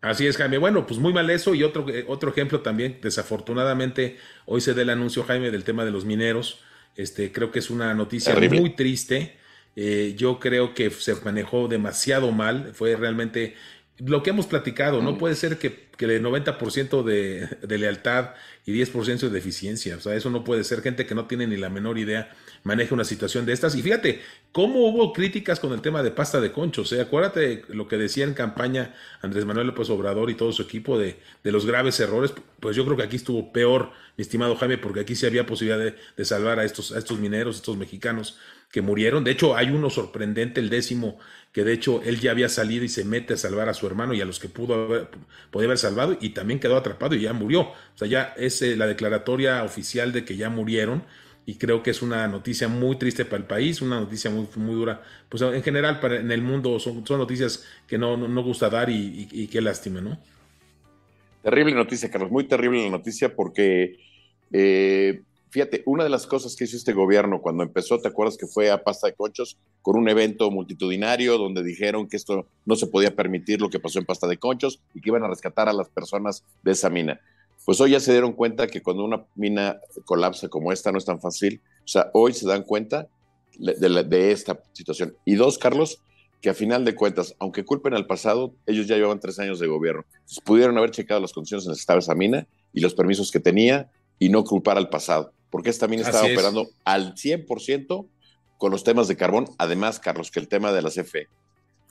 Así 0.00 0.24
es, 0.24 0.36
Jaime. 0.36 0.58
Bueno, 0.58 0.86
pues 0.86 1.00
muy 1.00 1.12
mal 1.12 1.28
eso. 1.30 1.52
Y 1.52 1.64
otro, 1.64 1.88
eh, 1.88 2.04
otro 2.06 2.30
ejemplo 2.30 2.60
también, 2.60 3.00
desafortunadamente, 3.02 4.18
hoy 4.44 4.60
se 4.60 4.72
da 4.72 4.82
el 4.82 4.90
anuncio, 4.90 5.24
Jaime, 5.24 5.50
del 5.50 5.64
tema 5.64 5.84
de 5.84 5.90
los 5.90 6.04
mineros. 6.04 6.60
Este, 6.94 7.32
creo 7.32 7.50
que 7.50 7.58
es 7.58 7.70
una 7.70 7.92
noticia 7.92 8.36
muy 8.36 8.76
triste. 8.76 9.36
Eh, 9.74 10.14
yo 10.16 10.38
creo 10.38 10.74
que 10.74 10.90
se 10.90 11.16
manejó 11.16 11.66
demasiado 11.66 12.30
mal. 12.30 12.72
Fue 12.72 12.94
realmente 12.94 13.56
lo 13.98 14.22
que 14.22 14.30
hemos 14.30 14.46
platicado. 14.46 15.02
No 15.02 15.16
puede 15.18 15.34
ser 15.34 15.58
que, 15.58 15.88
que 15.96 16.04
el 16.04 16.22
90% 16.22 17.02
de, 17.02 17.46
de 17.62 17.78
lealtad 17.78 18.30
y 18.66 18.72
10% 18.72 19.28
de 19.28 19.38
eficiencia. 19.38 19.96
O 19.96 20.00
sea, 20.00 20.14
eso 20.14 20.28
no 20.30 20.44
puede 20.44 20.64
ser. 20.64 20.82
Gente 20.82 21.06
que 21.06 21.14
no 21.14 21.26
tiene 21.26 21.46
ni 21.46 21.56
la 21.56 21.70
menor 21.70 21.98
idea 21.98 22.34
maneja 22.62 22.94
una 22.94 23.04
situación 23.04 23.46
de 23.46 23.52
estas. 23.52 23.74
Y 23.74 23.82
fíjate, 23.82 24.20
cómo 24.52 24.86
hubo 24.86 25.12
críticas 25.12 25.60
con 25.60 25.72
el 25.72 25.80
tema 25.80 26.02
de 26.02 26.10
pasta 26.10 26.40
de 26.40 26.52
conchos. 26.52 26.92
¿eh? 26.92 27.00
Acuérdate 27.00 27.62
lo 27.68 27.88
que 27.88 27.96
decía 27.96 28.24
en 28.24 28.34
campaña 28.34 28.94
Andrés 29.22 29.44
Manuel 29.44 29.68
López 29.68 29.88
Obrador 29.90 30.30
y 30.30 30.34
todo 30.34 30.52
su 30.52 30.62
equipo 30.62 30.98
de, 30.98 31.18
de 31.42 31.52
los 31.52 31.64
graves 31.64 31.98
errores. 32.00 32.34
Pues 32.60 32.76
yo 32.76 32.84
creo 32.84 32.96
que 32.96 33.04
aquí 33.04 33.16
estuvo 33.16 33.52
peor, 33.52 33.92
mi 34.16 34.22
estimado 34.22 34.56
Jaime, 34.56 34.78
porque 34.78 35.00
aquí 35.00 35.14
sí 35.14 35.26
había 35.26 35.46
posibilidad 35.46 35.78
de, 35.78 35.94
de 36.16 36.24
salvar 36.24 36.58
a 36.58 36.64
estos, 36.64 36.92
a 36.92 36.98
estos 36.98 37.18
mineros, 37.18 37.56
estos 37.56 37.76
mexicanos 37.76 38.38
que 38.70 38.82
murieron. 38.82 39.24
De 39.24 39.30
hecho, 39.30 39.56
hay 39.56 39.70
uno 39.70 39.90
sorprendente, 39.90 40.60
el 40.60 40.70
décimo, 40.70 41.18
que 41.52 41.64
de 41.64 41.72
hecho 41.72 42.02
él 42.04 42.20
ya 42.20 42.32
había 42.32 42.48
salido 42.48 42.84
y 42.84 42.88
se 42.88 43.04
mete 43.04 43.34
a 43.34 43.36
salvar 43.36 43.68
a 43.68 43.74
su 43.74 43.86
hermano 43.86 44.12
y 44.12 44.20
a 44.20 44.24
los 44.26 44.38
que 44.38 44.48
pudo 44.48 44.74
haber, 44.74 45.08
podía 45.50 45.66
haber 45.66 45.78
salvado 45.78 46.16
y 46.20 46.30
también 46.30 46.60
quedó 46.60 46.76
atrapado 46.76 47.14
y 47.14 47.22
ya 47.22 47.32
murió. 47.32 47.62
O 47.62 47.74
sea, 47.94 48.06
ya 48.06 48.34
es 48.36 48.60
eh, 48.62 48.76
la 48.76 48.86
declaratoria 48.86 49.64
oficial 49.64 50.12
de 50.12 50.24
que 50.24 50.36
ya 50.36 50.50
murieron 50.50 51.04
y 51.46 51.54
creo 51.54 51.82
que 51.82 51.90
es 51.90 52.02
una 52.02 52.26
noticia 52.26 52.66
muy 52.66 52.96
triste 52.96 53.24
para 53.24 53.38
el 53.38 53.44
país, 53.44 53.80
una 53.80 54.00
noticia 54.00 54.30
muy, 54.30 54.48
muy 54.56 54.74
dura. 54.74 55.00
Pues 55.28 55.40
en 55.42 55.62
general 55.62 56.00
para, 56.00 56.16
en 56.16 56.32
el 56.32 56.42
mundo 56.42 56.80
son, 56.80 57.06
son 57.06 57.18
noticias 57.18 57.64
que 57.86 57.96
no, 57.96 58.16
no, 58.16 58.42
gusta 58.42 58.68
dar 58.68 58.90
y, 58.90 59.46
qué 59.46 59.60
lástima, 59.60 60.00
¿no? 60.00 60.18
Terrible 61.42 61.76
noticia, 61.76 62.10
Carlos, 62.10 62.32
muy 62.32 62.48
terrible 62.48 62.82
la 62.82 62.90
noticia 62.90 63.32
porque, 63.32 63.96
eh, 64.52 65.22
fíjate, 65.50 65.82
una 65.86 66.04
de 66.04 66.10
las 66.10 66.26
cosas 66.26 66.56
que 66.56 66.64
hizo 66.64 66.76
este 66.76 66.92
gobierno 66.92 67.40
cuando 67.40 67.62
empezó, 67.62 68.00
¿te 68.00 68.08
acuerdas 68.08 68.36
que 68.36 68.46
fue 68.46 68.70
a 68.70 68.82
Pasta 68.82 69.06
de 69.06 69.14
Conchos 69.14 69.58
con 69.82 69.96
un 69.96 70.08
evento 70.08 70.50
multitudinario 70.50 71.38
donde 71.38 71.62
dijeron 71.62 72.08
que 72.08 72.16
esto 72.16 72.46
no 72.64 72.76
se 72.76 72.86
podía 72.86 73.14
permitir 73.14 73.60
lo 73.60 73.70
que 73.70 73.80
pasó 73.80 73.98
en 73.98 74.06
Pasta 74.06 74.26
de 74.26 74.38
Conchos 74.38 74.80
y 74.94 75.00
que 75.00 75.10
iban 75.10 75.24
a 75.24 75.28
rescatar 75.28 75.68
a 75.68 75.72
las 75.72 75.88
personas 75.88 76.44
de 76.62 76.72
esa 76.72 76.90
mina? 76.90 77.20
pues 77.66 77.80
hoy 77.80 77.90
ya 77.90 78.00
se 78.00 78.12
dieron 78.12 78.32
cuenta 78.32 78.68
que 78.68 78.80
cuando 78.80 79.04
una 79.04 79.26
mina 79.34 79.80
colapsa 80.04 80.48
como 80.48 80.70
esta 80.70 80.92
no 80.92 80.98
es 80.98 81.04
tan 81.04 81.20
fácil. 81.20 81.60
O 81.84 81.88
sea, 81.88 82.10
hoy 82.14 82.32
se 82.32 82.46
dan 82.46 82.62
cuenta 82.62 83.08
de, 83.58 84.30
esta 84.30 84.62
situación. 84.72 85.16
Y 85.24 85.34
dos, 85.34 85.58
Carlos, 85.58 86.00
que 86.40 86.48
a 86.48 86.54
final 86.54 86.84
de 86.84 86.94
cuentas, 86.94 87.34
aunque 87.40 87.64
culpen 87.64 87.94
al 87.94 88.06
pasado, 88.06 88.54
ellos 88.66 88.86
ya 88.86 88.94
llevan 88.94 89.18
tres 89.18 89.40
años 89.40 89.58
de 89.58 89.66
gobierno. 89.66 90.04
Pudieron 90.44 90.78
haber 90.78 90.92
checado 90.92 91.20
las 91.20 91.32
condiciones 91.32 91.66
en 91.66 91.70
las 91.72 92.04
esa 92.04 92.14
mina 92.14 92.46
y 92.72 92.78
los 92.78 92.94
permisos 92.94 93.32
que 93.32 93.40
tenía 93.40 93.90
y 94.20 94.28
no 94.28 94.44
culpar 94.44 94.78
al 94.78 94.88
pasado, 94.88 95.32
porque 95.50 95.70
esta 95.70 95.88
mina 95.88 96.02
estaba 96.02 96.26
operando 96.26 96.68
al 96.84 97.14
100% 97.14 98.08
con 98.58 98.70
los 98.70 98.84
temas 98.84 99.08
de 99.08 99.16
carbón, 99.16 99.46
además, 99.58 100.00
Carlos, 100.00 100.30
que 100.30 100.40
el 100.40 100.48
tema 100.48 100.72
de 100.72 100.82
la 100.82 100.90
CFE. 100.90 101.28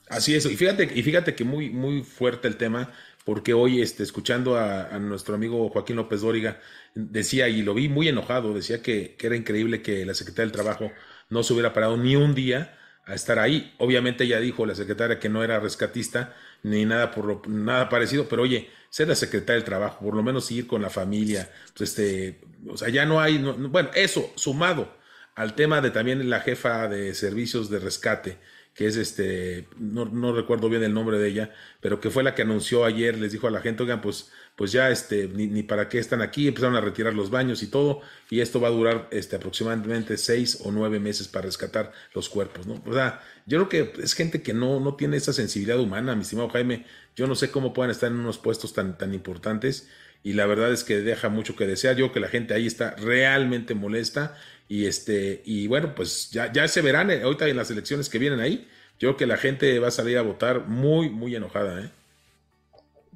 Así 0.08 0.34
es, 0.34 0.46
y 0.46 0.56
fíjate, 0.56 0.90
y 0.94 1.02
fíjate 1.02 1.34
que 1.34 1.44
muy, 1.44 1.70
muy 1.70 2.02
fuerte 2.02 2.46
el 2.48 2.56
tema, 2.56 2.92
porque 3.24 3.54
hoy 3.54 3.82
este, 3.82 4.04
escuchando 4.04 4.56
a, 4.56 4.98
nuestro 5.00 5.34
amigo 5.34 5.68
Joaquín 5.68 5.96
López 5.96 6.20
Dóriga, 6.20 6.60
decía, 6.94 7.48
y 7.48 7.62
lo 7.62 7.74
vi 7.74 7.88
muy 7.88 8.08
enojado, 8.08 8.54
decía 8.54 8.82
que, 8.82 9.16
era 9.20 9.34
increíble 9.34 9.82
que 9.82 10.06
la 10.06 10.14
secretaria 10.14 10.46
del 10.46 10.52
Trabajo 10.52 10.92
no 11.28 11.42
se 11.42 11.52
hubiera 11.52 11.72
parado 11.72 11.96
ni 11.96 12.14
un 12.14 12.34
día 12.36 12.78
a 13.04 13.14
estar 13.14 13.40
ahí. 13.40 13.74
Obviamente 13.78 14.24
ella 14.24 14.38
dijo, 14.38 14.64
la 14.64 14.76
secretaria, 14.76 15.18
que 15.18 15.28
no 15.28 15.42
era 15.42 15.58
rescatista 15.58 16.36
ni 16.66 16.84
nada, 16.84 17.12
por 17.12 17.48
nada 17.48 17.88
parecido, 17.88 18.28
pero 18.28 18.42
oye, 18.42 18.68
ser 18.90 19.06
la 19.06 19.14
secretaria 19.14 19.54
del 19.54 19.64
Trabajo, 19.64 20.04
por 20.04 20.16
lo 20.16 20.22
menos 20.22 20.50
ir 20.50 20.66
con 20.66 20.82
la 20.82 20.90
familia, 20.90 21.48
pues 21.76 21.90
este, 21.90 22.40
o 22.68 22.76
sea, 22.76 22.88
ya 22.88 23.06
no 23.06 23.20
hay, 23.20 23.38
bueno, 23.38 23.90
eso 23.94 24.32
sumado 24.34 24.96
al 25.36 25.54
tema 25.54 25.80
de 25.80 25.90
también 25.90 26.28
la 26.28 26.40
jefa 26.40 26.88
de 26.88 27.14
servicios 27.14 27.70
de 27.70 27.78
rescate, 27.78 28.38
que 28.74 28.86
es 28.86 28.96
este, 28.96 29.68
no, 29.78 30.34
recuerdo 30.34 30.68
bien 30.68 30.82
el 30.82 30.92
nombre 30.92 31.18
de 31.18 31.28
ella, 31.28 31.54
pero 31.80 32.00
que 32.00 32.10
fue 32.10 32.24
la 32.24 32.34
que 32.34 32.42
anunció 32.42 32.84
ayer, 32.84 33.16
les 33.16 33.30
dijo 33.32 33.46
a 33.46 33.52
la 33.52 33.60
gente, 33.60 33.84
oigan, 33.84 34.00
pues, 34.00 34.32
pues 34.56 34.72
ya 34.72 34.90
este, 34.90 35.28
ni, 35.28 35.62
para 35.62 35.88
qué 35.88 35.98
están 35.98 36.22
aquí, 36.22 36.48
empezaron 36.48 36.76
a 36.76 36.80
retirar 36.80 37.14
los 37.14 37.30
baños 37.30 37.62
y 37.62 37.66
todo, 37.66 38.00
y 38.30 38.40
esto 38.40 38.60
va 38.60 38.68
a 38.68 38.70
durar 38.72 39.08
este, 39.10 39.36
aproximadamente 39.36 40.16
seis 40.16 40.58
o 40.64 40.72
nueve 40.72 40.98
meses 40.98 41.28
para 41.28 41.46
rescatar 41.46 41.92
los 42.14 42.28
cuerpos, 42.28 42.66
¿no? 42.66 42.82
O 42.86 42.94
sea, 42.94 43.22
yo 43.44 43.66
creo 43.66 43.92
que 43.92 44.02
es 44.02 44.14
gente 44.14 44.42
que 44.42 44.54
no, 44.54 44.80
no 44.80 44.94
tiene 44.96 45.18
esa 45.18 45.32
sensibilidad 45.32 45.78
humana, 45.78 46.16
mi 46.16 46.22
estimado 46.22 46.48
Jaime, 46.48 46.86
yo 47.14 47.26
no 47.26 47.34
sé 47.34 47.50
cómo 47.50 47.74
puedan 47.74 47.90
estar 47.90 48.10
en 48.10 48.18
unos 48.18 48.38
puestos 48.38 48.72
tan, 48.72 48.96
tan 48.96 49.14
importantes, 49.14 49.88
y 50.24 50.32
la 50.32 50.46
verdad 50.46 50.72
es 50.72 50.84
que 50.84 51.00
deja 51.02 51.28
mucho 51.28 51.54
que 51.54 51.66
desear, 51.66 51.94
yo 51.96 52.06
creo 52.06 52.14
que 52.14 52.20
la 52.20 52.28
gente 52.28 52.54
ahí 52.54 52.66
está 52.66 52.96
realmente 52.96 53.74
molesta, 53.74 54.36
y 54.68 54.86
este, 54.86 55.42
y 55.44 55.66
bueno, 55.68 55.94
pues 55.94 56.30
ya, 56.30 56.52
ya 56.52 56.66
se 56.66 56.80
verán 56.82 57.10
ahorita 57.10 57.46
en 57.48 57.56
las 57.56 57.70
elecciones 57.70 58.08
que 58.08 58.18
vienen 58.18 58.40
ahí. 58.40 58.66
Yo 58.98 59.10
creo 59.10 59.16
que 59.16 59.26
la 59.26 59.36
gente 59.36 59.78
va 59.78 59.88
a 59.88 59.92
salir 59.92 60.18
a 60.18 60.22
votar 60.22 60.66
muy, 60.66 61.10
muy 61.10 61.36
enojada, 61.36 61.82
¿eh? 61.82 61.90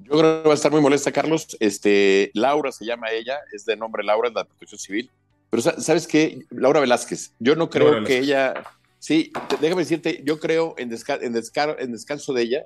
Yo 0.05 0.19
creo 0.19 0.43
que 0.43 0.49
va 0.49 0.55
a 0.55 0.57
estar 0.57 0.73
muy 0.73 0.81
molesta, 0.81 1.13
Carlos. 1.13 1.57
Este, 1.61 2.31
Laura 2.35 2.73
se 2.73 2.85
llama 2.85 3.11
ella, 3.11 3.39
es 3.53 3.65
de 3.65 3.77
nombre 3.77 4.03
Laura, 4.03 4.29
es 4.29 4.35
la 4.35 4.45
protección 4.45 4.79
civil. 4.79 5.11
Pero 5.51 5.63
¿sabes 5.63 6.07
qué? 6.07 6.41
Laura 6.51 6.81
Velázquez. 6.81 7.33
Yo 7.39 7.57
no 7.57 7.71
creo 7.71 8.05
que 8.05 8.19
ella. 8.19 8.55
Sí, 8.99 9.33
déjame 9.61 9.83
decirte, 9.83 10.23
yo 10.25 10.39
creo 10.39 10.75
en, 10.79 10.93
en, 10.93 11.37
en 11.79 11.93
descanso 11.93 12.33
de 12.33 12.43
ella, 12.43 12.65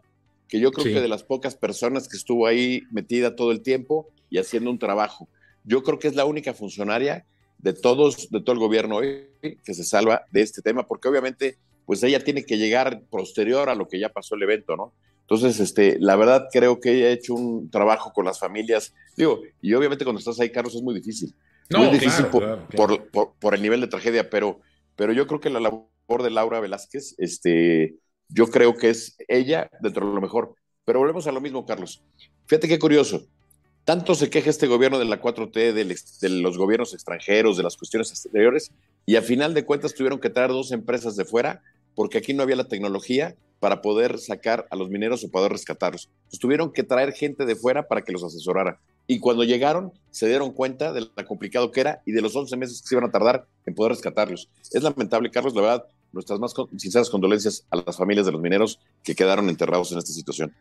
que 0.49 0.61
yo 0.61 0.73
creo 0.73 0.85
que 0.95 1.01
de 1.01 1.09
las 1.09 1.23
pocas 1.23 1.55
personas 1.55 2.09
que 2.09 2.17
estuvo 2.17 2.47
ahí 2.47 2.83
metida 2.91 3.37
todo 3.37 3.53
el 3.53 3.63
tiempo 3.63 4.09
y 4.31 4.39
haciendo 4.39 4.71
un 4.71 4.79
trabajo. 4.79 5.29
Yo 5.65 5.83
creo 5.83 5.99
que 5.99 6.09
es 6.09 6.15
la 6.15 6.25
única 6.25 6.53
funcionaria 6.53 7.25
de 7.59 7.73
todos, 7.73 8.31
de 8.31 8.41
todo 8.41 8.53
el 8.53 8.59
gobierno 8.59 8.97
hoy 8.97 9.27
que 9.41 9.75
se 9.75 9.85
salva 9.85 10.25
de 10.31 10.43
este 10.43 10.61
tema, 10.61 10.87
porque 10.87 11.09
obviamente, 11.09 11.57
pues 11.87 12.03
ella 12.03 12.23
tiene 12.23 12.45
que 12.45 12.59
llegar 12.59 13.03
posterior 13.11 13.71
a 13.71 13.75
lo 13.75 13.89
que 13.89 13.99
ya 13.99 14.11
pasó 14.11 14.35
el 14.35 14.43
evento, 14.43 14.77
¿no? 14.77 14.93
Entonces, 15.25 15.59
este, 15.59 15.97
la 16.01 16.17
verdad 16.17 16.49
creo 16.53 16.81
que 16.81 16.93
ella 16.93 17.07
ha 17.07 17.11
hecho 17.11 17.35
un 17.35 17.71
trabajo 17.71 18.13
con 18.13 18.27
las 18.27 18.39
familias, 18.39 18.95
digo, 19.17 19.41
y 19.63 19.73
obviamente 19.73 20.05
cuando 20.05 20.19
estás 20.19 20.39
ahí, 20.39 20.51
Carlos, 20.51 20.75
es 20.75 20.83
muy 20.83 20.95
difícil. 20.95 21.35
No, 21.71 21.79
muy 21.79 21.89
difícil 21.89 22.27
por, 22.27 22.69
Por, 23.41 23.55
el 23.55 23.63
nivel 23.63 23.81
de 23.81 23.87
tragedia, 23.87 24.29
pero, 24.29 24.61
pero 24.97 25.15
yo 25.15 25.27
creo 25.27 25.41
que 25.41 25.49
la 25.49 25.61
labor 25.61 26.23
de 26.23 26.31
Laura 26.31 26.61
Velázquez, 26.61 27.15
este, 27.17 27.95
yo 28.29 28.49
creo 28.49 28.75
que 28.75 28.91
es 28.91 29.17
ella 29.29 29.71
dentro 29.81 30.07
de 30.07 30.15
lo 30.15 30.21
mejor. 30.21 30.55
Pero 30.85 30.99
volvemos 30.99 31.27
a 31.27 31.33
lo 31.33 31.41
mismo, 31.41 31.65
Carlos. 31.65 32.03
Fíjate 32.47 32.69
qué 32.69 32.79
curioso. 32.79 33.27
Tanto 33.87 34.15
se 34.15 34.29
queja 34.29 34.51
este 34.51 34.67
gobierno 34.67 34.99
de 34.99 35.07
la 35.07 35.23
4T, 35.23 35.73
de 35.73 36.29
los 36.29 36.59
gobiernos 36.59 36.93
extranjeros, 36.93 37.57
de 37.57 37.63
las 37.63 37.79
cuestiones 37.79 38.11
exteriores, 38.11 38.73
y 39.07 39.17
a 39.17 39.23
final 39.23 39.55
de 39.55 39.65
cuentas 39.65 39.95
tuvieron 39.95 40.21
que 40.21 40.29
traer 40.29 40.51
dos 40.51 40.73
empresas 40.73 41.17
de 41.17 41.25
fuera 41.25 41.63
porque 41.95 42.19
aquí 42.19 42.35
no 42.35 42.43
había 42.43 42.57
la 42.57 42.69
tecnología 42.69 43.37
para 43.65 43.81
poder 43.81 44.19
sacar 44.19 44.67
a 44.71 44.77
los 44.77 44.91
mineros 44.91 45.25
o 45.25 45.31
poder 45.31 45.51
rescatarlos. 45.51 46.11
tuvieron 46.39 46.71
que 46.71 46.83
traer 46.83 47.15
gente 47.15 47.47
de 47.47 47.57
fuera 47.57 47.89
para 47.89 48.03
que 48.03 48.13
los 48.13 48.23
asesorara. 48.23 48.79
Y 49.07 49.21
cuando 49.21 49.43
llegaron, 49.43 49.91
se 50.11 50.29
dieron 50.29 50.53
cuenta 50.53 50.93
de 50.93 51.01
lo 51.01 51.27
complicado 51.27 51.71
que 51.71 51.81
era 51.81 52.03
y 52.05 52.13
de 52.13 52.21
los 52.21 52.37
11 52.37 52.59
meses 52.59 52.83
que 52.83 52.89
se 52.89 52.95
iban 52.95 53.09
a 53.09 53.11
tardar 53.11 53.47
en 53.65 53.75
poder 53.75 53.93
rescatarlos. 53.93 54.51
Es 54.71 54.83
lamentable, 54.83 55.31
Carlos, 55.31 55.55
la 55.55 55.63
verdad, 55.63 55.87
nuestras 56.13 56.39
más 56.41 56.53
sinceras 56.77 57.09
condolencias 57.09 57.67
a 57.71 57.77
las 57.77 57.97
familias 57.97 58.27
de 58.27 58.33
los 58.33 58.43
mineros 58.43 58.81
que 59.03 59.15
quedaron 59.15 59.49
enterrados 59.49 59.91
en 59.93 59.97
esta 59.97 60.13
situación. 60.13 60.55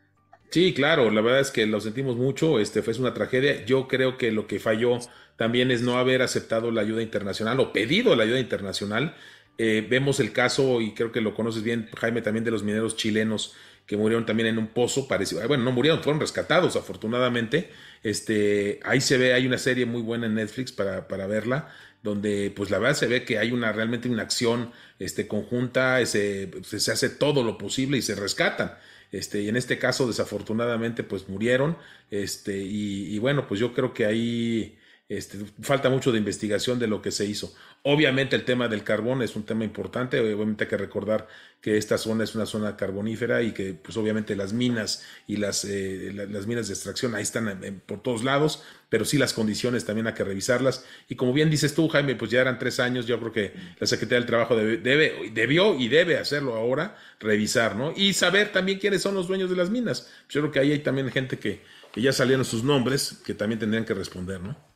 Sí, 0.49 0.73
claro, 0.73 1.11
la 1.11 1.19
verdad 1.19 1.41
es 1.41 1.51
que 1.51 1.65
lo 1.65 1.81
sentimos 1.81 2.15
mucho, 2.15 2.57
este 2.57 2.83
fue 2.83 2.97
una 2.99 3.13
tragedia. 3.13 3.65
Yo 3.65 3.89
creo 3.89 4.17
que 4.17 4.31
lo 4.31 4.47
que 4.47 4.61
falló 4.61 4.97
también 5.35 5.71
es 5.71 5.81
no 5.81 5.97
haber 5.97 6.21
aceptado 6.21 6.71
la 6.71 6.79
ayuda 6.79 7.01
internacional 7.01 7.59
o 7.59 7.73
pedido 7.73 8.15
la 8.15 8.23
ayuda 8.23 8.39
internacional. 8.39 9.13
Eh, 9.57 9.85
vemos 9.87 10.19
el 10.19 10.31
caso, 10.33 10.81
y 10.81 10.93
creo 10.93 11.11
que 11.11 11.21
lo 11.21 11.33
conoces 11.35 11.63
bien, 11.63 11.89
Jaime, 11.97 12.21
también 12.21 12.43
de 12.43 12.51
los 12.51 12.63
mineros 12.63 12.95
chilenos 12.95 13.55
que 13.85 13.97
murieron 13.97 14.25
también 14.25 14.47
en 14.47 14.57
un 14.57 14.67
pozo 14.67 15.07
parecido. 15.07 15.45
Bueno, 15.47 15.63
no 15.63 15.71
murieron, 15.71 16.01
fueron 16.01 16.19
rescatados, 16.19 16.75
afortunadamente. 16.75 17.69
Este, 18.01 18.79
ahí 18.83 19.01
se 19.01 19.17
ve, 19.17 19.33
hay 19.33 19.45
una 19.45 19.57
serie 19.57 19.85
muy 19.85 20.01
buena 20.01 20.25
en 20.25 20.35
Netflix 20.35 20.71
para, 20.71 21.07
para 21.07 21.27
verla, 21.27 21.69
donde 22.01 22.51
pues 22.55 22.69
la 22.69 22.79
verdad 22.79 22.95
se 22.95 23.07
ve 23.07 23.25
que 23.25 23.37
hay 23.39 23.51
una 23.51 23.71
realmente 23.71 24.09
una 24.09 24.23
acción 24.23 24.71
este, 24.99 25.27
conjunta, 25.27 26.05
se, 26.05 26.49
se 26.63 26.91
hace 26.91 27.09
todo 27.09 27.43
lo 27.43 27.57
posible 27.57 27.97
y 27.97 28.01
se 28.01 28.15
rescatan. 28.15 28.73
Este, 29.13 29.43
y 29.43 29.47
en 29.47 29.55
este 29.55 29.77
caso, 29.77 30.07
desafortunadamente, 30.07 31.03
pues 31.03 31.29
murieron. 31.29 31.77
Este, 32.09 32.57
y, 32.57 33.17
bueno, 33.19 33.47
pues 33.47 33.59
yo 33.59 33.73
creo 33.73 33.93
que 33.93 34.05
ahí 34.07 34.77
este, 35.09 35.37
falta 35.61 35.89
mucho 35.89 36.11
de 36.11 36.17
investigación 36.17 36.79
de 36.79 36.87
lo 36.87 37.01
que 37.01 37.11
se 37.11 37.25
hizo. 37.25 37.53
Obviamente 37.83 38.35
el 38.37 38.45
tema 38.45 38.69
del 38.69 38.83
carbón 38.83 39.21
es 39.21 39.35
un 39.35 39.43
tema 39.43 39.65
importante, 39.65 40.19
obviamente 40.19 40.63
hay 40.63 40.69
que 40.69 40.77
recordar 40.77 41.27
que 41.59 41.77
esta 41.77 41.97
zona 41.97 42.23
es 42.23 42.35
una 42.35 42.45
zona 42.45 42.77
carbonífera 42.77 43.41
y 43.41 43.51
que 43.51 43.73
pues 43.73 43.97
obviamente 43.97 44.35
las 44.37 44.53
minas 44.53 45.03
y 45.27 45.37
las, 45.37 45.65
eh, 45.65 46.11
las 46.29 46.47
minas 46.47 46.67
de 46.67 46.73
extracción 46.73 47.15
ahí 47.15 47.23
están 47.23 47.81
por 47.85 48.01
todos 48.01 48.23
lados, 48.23 48.63
pero 48.87 49.03
sí 49.03 49.17
las 49.17 49.33
condiciones 49.33 49.83
también 49.83 50.07
hay 50.07 50.13
que 50.13 50.23
revisarlas. 50.23 50.85
Y 51.09 51.15
como 51.15 51.33
bien 51.33 51.49
dices 51.49 51.75
tú, 51.75 51.89
Jaime, 51.89 52.15
pues 52.15 52.31
ya 52.31 52.39
eran 52.39 52.57
tres 52.57 52.79
años, 52.79 53.05
yo 53.05 53.19
creo 53.19 53.33
que 53.33 53.53
la 53.79 53.87
Secretaría 53.87 54.19
del 54.19 54.27
Trabajo 54.27 54.55
debe, 54.55 55.31
debió 55.33 55.77
y 55.77 55.89
debe 55.89 56.17
hacerlo 56.17 56.55
ahora, 56.55 56.97
revisar, 57.19 57.75
¿no? 57.75 57.93
Y 57.95 58.13
saber 58.13 58.53
también 58.53 58.79
quiénes 58.79 59.01
son 59.01 59.15
los 59.15 59.27
dueños 59.27 59.49
de 59.49 59.57
las 59.57 59.69
minas. 59.69 60.09
Yo 60.29 60.41
creo 60.41 60.51
que 60.51 60.59
ahí 60.59 60.71
hay 60.71 60.79
también 60.79 61.11
gente 61.11 61.37
que, 61.37 61.61
que 61.91 62.01
ya 62.01 62.13
salieron 62.13 62.45
sus 62.45 62.63
nombres, 62.63 63.21
que 63.25 63.33
también 63.33 63.59
tendrían 63.59 63.85
que 63.85 63.93
responder, 63.93 64.39
¿no? 64.39 64.72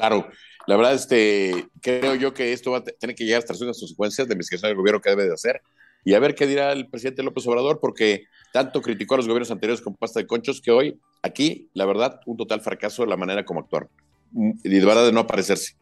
Claro, 0.00 0.28
la 0.66 0.76
verdad, 0.76 0.94
este, 0.94 1.68
creo 1.82 2.14
yo 2.14 2.32
que 2.32 2.54
esto 2.54 2.70
va 2.70 2.78
a 2.78 2.84
tener 2.84 3.14
que 3.14 3.24
llegar 3.24 3.40
hasta 3.40 3.52
las 3.52 3.78
consecuencias 3.78 4.26
de 4.26 4.32
investigación 4.32 4.70
del 4.70 4.76
gobierno 4.78 5.00
que 5.00 5.10
debe 5.10 5.26
de 5.26 5.34
hacer 5.34 5.60
y 6.04 6.14
a 6.14 6.18
ver 6.18 6.34
qué 6.34 6.46
dirá 6.46 6.72
el 6.72 6.88
presidente 6.88 7.22
López 7.22 7.46
Obrador, 7.46 7.78
porque 7.80 8.24
tanto 8.52 8.80
criticó 8.80 9.14
a 9.14 9.16
los 9.18 9.26
gobiernos 9.26 9.50
anteriores 9.50 9.82
con 9.82 9.94
pasta 9.94 10.20
de 10.20 10.26
conchos 10.26 10.62
que 10.62 10.70
hoy, 10.70 10.98
aquí, 11.22 11.68
la 11.74 11.84
verdad, 11.84 12.20
un 12.24 12.38
total 12.38 12.62
fracaso 12.62 13.02
de 13.02 13.08
la 13.08 13.18
manera 13.18 13.44
como 13.44 13.60
actuar 13.60 13.88
y 14.32 14.68
de 14.68 14.86
verdad 14.86 15.04
de 15.04 15.12
no 15.12 15.20
aparecerse. 15.20 15.74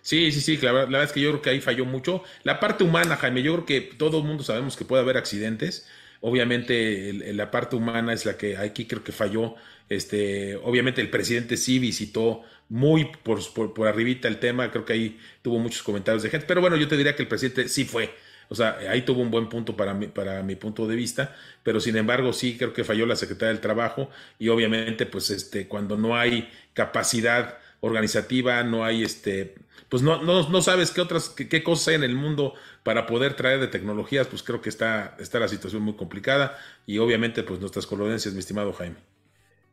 Sí, 0.00 0.30
sí, 0.32 0.40
sí, 0.40 0.56
la 0.58 0.72
verdad, 0.72 1.02
es 1.02 1.12
que 1.12 1.20
yo 1.20 1.30
creo 1.30 1.42
que 1.42 1.50
ahí 1.50 1.60
falló 1.60 1.84
mucho. 1.84 2.22
La 2.44 2.60
parte 2.60 2.84
humana, 2.84 3.16
Jaime, 3.16 3.42
yo 3.42 3.52
creo 3.54 3.66
que 3.66 3.80
todo 3.80 4.18
el 4.18 4.24
mundo 4.24 4.44
sabemos 4.44 4.76
que 4.76 4.84
puede 4.84 5.02
haber 5.02 5.16
accidentes. 5.16 5.86
Obviamente 6.20 7.12
la 7.34 7.50
parte 7.50 7.76
humana 7.76 8.12
es 8.12 8.24
la 8.24 8.36
que 8.36 8.56
aquí 8.56 8.86
creo 8.86 9.02
que 9.02 9.12
falló. 9.12 9.56
Este, 9.88 10.56
obviamente 10.56 11.00
el 11.00 11.10
presidente 11.10 11.56
sí 11.56 11.78
visitó 11.78 12.42
muy 12.68 13.04
por, 13.22 13.72
por, 13.72 13.88
arribita 13.88 14.28
el 14.28 14.38
tema, 14.38 14.70
creo 14.70 14.84
que 14.84 14.92
ahí 14.92 15.20
tuvo 15.42 15.58
muchos 15.58 15.82
comentarios 15.82 16.22
de 16.22 16.30
gente, 16.30 16.46
pero 16.46 16.60
bueno, 16.60 16.76
yo 16.76 16.88
te 16.88 16.96
diría 16.96 17.14
que 17.14 17.22
el 17.22 17.28
presidente 17.28 17.68
sí 17.68 17.84
fue. 17.84 18.10
O 18.48 18.54
sea, 18.54 18.78
ahí 18.88 19.02
tuvo 19.02 19.22
un 19.22 19.30
buen 19.30 19.48
punto 19.48 19.76
para 19.76 19.92
mi, 19.94 20.06
para 20.06 20.42
mi 20.42 20.54
punto 20.54 20.86
de 20.86 20.94
vista, 20.94 21.34
pero 21.62 21.80
sin 21.80 21.96
embargo 21.96 22.32
sí 22.32 22.56
creo 22.56 22.72
que 22.72 22.84
falló 22.84 23.06
la 23.06 23.16
Secretaría 23.16 23.52
del 23.52 23.60
Trabajo 23.60 24.08
y 24.38 24.48
obviamente 24.48 25.04
pues 25.06 25.30
este 25.30 25.66
cuando 25.66 25.96
no 25.96 26.16
hay 26.16 26.48
capacidad 26.72 27.58
organizativa, 27.80 28.62
no 28.62 28.84
hay 28.84 29.02
este 29.02 29.56
pues 29.88 30.02
no, 30.02 30.22
no, 30.22 30.48
no 30.48 30.62
sabes 30.62 30.90
qué 30.90 31.00
otras 31.00 31.28
qué, 31.30 31.62
cosas 31.62 31.88
hay 31.88 31.94
en 31.96 32.04
el 32.04 32.14
mundo 32.14 32.54
para 32.84 33.06
poder 33.06 33.34
traer 33.34 33.58
de 33.60 33.66
tecnologías, 33.66 34.28
pues 34.28 34.44
creo 34.44 34.60
que 34.60 34.68
está 34.68 35.16
está 35.18 35.40
la 35.40 35.48
situación 35.48 35.82
muy 35.82 35.94
complicada 35.94 36.56
y 36.86 36.98
obviamente 36.98 37.42
pues 37.42 37.58
nuestras 37.58 37.86
condolencias, 37.86 38.32
mi 38.32 38.40
estimado 38.40 38.72
Jaime. 38.72 38.96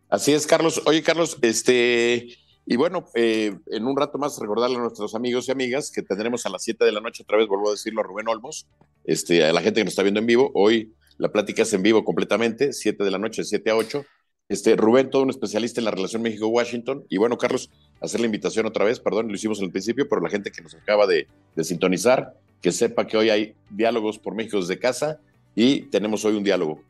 Así 0.10 0.32
es, 0.32 0.46
Carlos. 0.46 0.82
Oye, 0.86 1.02
Carlos, 1.02 1.38
este 1.42 2.38
y 2.66 2.76
bueno, 2.78 3.06
eh, 3.16 3.54
en 3.68 3.86
un 3.86 3.98
rato 3.98 4.18
más 4.18 4.40
recordarle 4.40 4.78
a 4.78 4.82
nuestros 4.82 5.16
amigos 5.16 5.48
y 5.48 5.52
amigas 5.52 5.92
que 5.92 6.02
tendremos 6.02 6.46
a 6.46 6.50
las 6.50 6.64
7 6.64 6.86
de 6.86 6.92
la 6.92 7.02
noche, 7.02 7.24
otra 7.24 7.38
vez 7.38 7.48
vuelvo 7.48 7.70
a 7.70 7.72
decirlo 7.72 8.02
a 8.02 8.04
Rubén 8.04 8.28
Olmos, 8.28 8.68
este, 9.04 9.44
a 9.44 9.52
la 9.52 9.62
gente 9.62 9.82
que 9.82 9.86
nos 9.86 9.92
está 9.92 10.04
viendo 10.04 10.20
en 10.20 10.26
vivo. 10.26 10.52
Hoy 10.54 10.94
la 11.18 11.32
plática 11.32 11.64
es 11.64 11.74
en 11.74 11.84
vivo 11.84 12.06
completamente, 12.06 12.74
7 12.74 13.04
de 13.04 13.12
la 13.12 13.18
noche, 13.18 13.44
7 13.44 13.70
a 13.70 13.76
8. 13.76 14.06
Este, 14.50 14.76
Rubén, 14.76 15.10
todo 15.10 15.24
un 15.24 15.30
especialista 15.30 15.82
en 15.82 15.86
la 15.86 15.92
relación 15.92 16.22
México-Washington. 16.22 17.06
Y 17.10 17.18
bueno, 17.18 17.38
Carlos, 17.38 17.70
hacer 18.02 18.20
la 18.20 18.28
invitación 18.28 18.66
otra 18.66 18.86
vez, 18.86 19.00
perdón, 19.00 19.28
lo 19.28 19.36
hicimos 19.36 19.60
en 19.60 19.66
el 19.66 19.72
principio, 19.72 20.08
pero 20.08 20.22
la 20.22 20.30
gente 20.30 20.52
que 20.52 20.62
nos 20.62 20.74
acaba 20.76 21.06
de, 21.06 21.28
de 21.56 21.64
sintonizar, 21.64 22.34
que 22.62 22.72
sepa 22.72 23.08
que 23.08 23.18
hoy 23.18 23.30
hay 23.30 23.56
diálogos 23.70 24.20
por 24.20 24.36
México 24.36 24.60
desde 24.60 24.80
casa 24.80 25.20
y 25.56 25.82
tenemos 25.84 26.24
hoy 26.26 26.36
un 26.36 26.44
diálogo. 26.44 26.82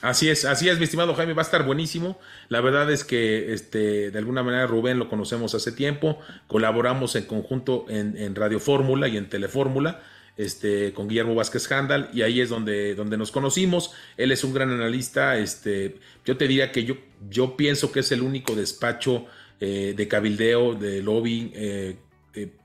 Así 0.00 0.28
es, 0.28 0.44
así 0.44 0.68
es, 0.68 0.78
mi 0.78 0.84
estimado 0.84 1.14
Jaime, 1.14 1.32
va 1.32 1.42
a 1.42 1.44
estar 1.44 1.64
buenísimo. 1.64 2.18
La 2.48 2.60
verdad 2.60 2.90
es 2.90 3.04
que 3.04 3.52
este, 3.52 4.10
de 4.10 4.18
alguna 4.18 4.42
manera 4.42 4.66
Rubén 4.66 4.98
lo 4.98 5.08
conocemos 5.08 5.54
hace 5.54 5.70
tiempo, 5.70 6.18
colaboramos 6.48 7.14
en 7.14 7.24
conjunto 7.24 7.86
en, 7.88 8.34
Radio 8.34 8.58
Fórmula 8.58 9.06
y 9.08 9.16
en 9.16 9.28
Telefórmula. 9.28 10.02
Este, 10.34 10.94
con 10.94 11.08
Guillermo 11.08 11.34
Vázquez 11.34 11.70
Handal 11.70 12.08
y 12.14 12.22
ahí 12.22 12.40
es 12.40 12.48
donde, 12.48 12.94
donde 12.94 13.18
nos 13.18 13.30
conocimos. 13.30 13.92
Él 14.16 14.32
es 14.32 14.42
un 14.44 14.54
gran 14.54 14.70
analista. 14.70 15.36
Este, 15.36 15.98
yo 16.24 16.36
te 16.36 16.48
diría 16.48 16.72
que 16.72 16.84
yo, 16.84 16.96
yo 17.28 17.56
pienso 17.56 17.92
que 17.92 18.00
es 18.00 18.10
el 18.12 18.22
único 18.22 18.56
despacho 18.56 19.26
eh, 19.60 19.94
de 19.96 20.08
cabildeo, 20.08 20.74
de 20.74 21.02
lobby 21.02 21.52
eh, 21.54 21.96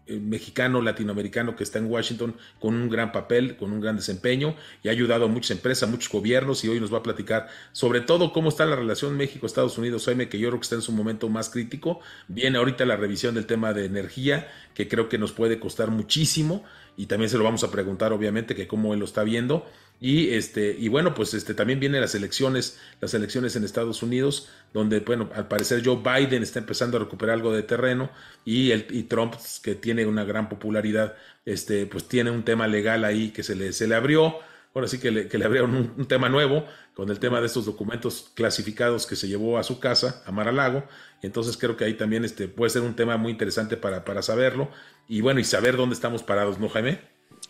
mexicano, 0.10 0.82
latinoamericano 0.82 1.56
que 1.56 1.64
está 1.64 1.80
en 1.80 1.86
Washington 1.86 2.36
con 2.60 2.76
un 2.76 2.90
gran 2.90 3.12
papel, 3.12 3.58
con 3.58 3.72
un 3.72 3.82
gran 3.82 3.96
desempeño 3.96 4.56
y 4.84 4.90
ha 4.90 4.92
ayudado 4.92 5.26
a 5.26 5.28
muchas 5.28 5.52
empresas, 5.52 5.88
a 5.88 5.92
muchos 5.92 6.12
gobiernos 6.12 6.64
y 6.64 6.70
hoy 6.70 6.80
nos 6.80 6.94
va 6.94 7.00
a 7.00 7.04
platicar 7.04 7.48
sobre 7.72 8.02
todo 8.02 8.34
cómo 8.34 8.50
está 8.50 8.66
la 8.66 8.76
relación 8.76 9.18
México-Estados 9.18 9.78
Unidos, 9.78 10.06
Jaime, 10.06 10.30
que 10.30 10.40
yo 10.40 10.50
creo 10.50 10.60
que 10.60 10.66
está 10.66 10.76
en 10.76 10.82
su 10.82 10.92
momento 10.92 11.30
más 11.30 11.50
crítico. 11.50 12.00
Viene 12.28 12.58
ahorita 12.58 12.86
la 12.86 12.96
revisión 12.96 13.36
del 13.36 13.46
tema 13.46 13.74
de 13.74 13.86
energía, 13.86 14.48
que 14.74 14.88
creo 14.88 15.10
que 15.10 15.18
nos 15.18 15.32
puede 15.32 15.60
costar 15.60 15.92
muchísimo 15.92 16.64
y 16.98 17.06
también 17.06 17.30
se 17.30 17.38
lo 17.38 17.44
vamos 17.44 17.64
a 17.64 17.72
preguntar, 17.72 18.12
obviamente, 18.12 18.56
que 18.56 18.68
cómo 18.68 18.94
él 18.94 19.00
lo 19.00 19.06
está 19.06 19.24
viendo. 19.24 19.66
Y 20.00 20.30
este, 20.36 20.76
y 20.78 20.90
bueno, 20.90 21.16
pues 21.16 21.34
este 21.34 21.56
también 21.56 21.80
vienen 21.80 22.02
las 22.02 22.14
elecciones, 22.14 22.80
las 23.02 23.14
elecciones 23.16 23.56
en 23.56 23.64
Estados 23.64 24.04
Unidos, 24.04 24.50
donde, 24.74 25.00
bueno, 25.00 25.30
al 25.34 25.48
parecer 25.48 25.82
Joe 25.84 25.98
Biden 25.98 26.44
está 26.44 26.60
empezando 26.60 26.98
a 26.98 27.00
recuperar 27.00 27.36
algo 27.36 27.52
de 27.52 27.64
terreno, 27.64 28.12
y 28.46 28.72
el, 28.72 28.86
y 28.92 29.04
Trump, 29.04 29.36
que 29.64 29.74
tiene 29.74 30.06
una 30.06 30.24
gran 30.24 30.50
popularidad, 30.50 31.16
este, 31.46 31.88
pues 31.88 32.08
tiene 32.08 32.30
un 32.30 32.44
tema 32.44 32.68
legal 32.68 33.06
ahí 33.06 33.30
que 33.32 33.42
se 33.42 33.56
le, 33.56 33.74
se 33.74 33.88
le 33.88 33.96
abrió. 33.96 34.36
Ahora 34.76 34.88
sí 34.88 35.00
que 35.00 35.10
le, 35.10 35.28
que 35.28 35.40
le 35.40 35.46
abrieron 35.46 35.94
un, 35.98 36.08
tema 36.08 36.30
nuevo 36.30 36.68
con 36.94 37.10
el 37.10 37.18
tema 37.18 37.40
de 37.40 37.48
estos 37.48 37.66
documentos 37.66 38.32
clasificados 38.36 39.08
que 39.08 39.16
se 39.16 39.28
llevó 39.28 39.58
a 39.58 39.64
su 39.64 39.80
casa, 39.80 40.22
a 40.28 40.32
Mar-a-Lago. 40.32 40.84
Entonces 41.24 41.58
creo 41.58 41.76
que 41.76 41.86
ahí 41.86 41.96
también 41.96 42.24
este, 42.24 42.48
puede 42.48 42.70
ser 42.70 42.84
un 42.84 42.96
tema 42.96 43.18
muy 43.18 43.32
interesante 43.32 43.76
para, 43.76 44.06
para 44.06 44.22
saberlo 44.22 44.70
y 45.08 45.22
bueno, 45.22 45.40
y 45.40 45.44
saber 45.44 45.78
dónde 45.78 45.96
estamos 45.96 46.22
parados, 46.22 46.60
¿no, 46.60 46.70
Jaime? 46.70 47.00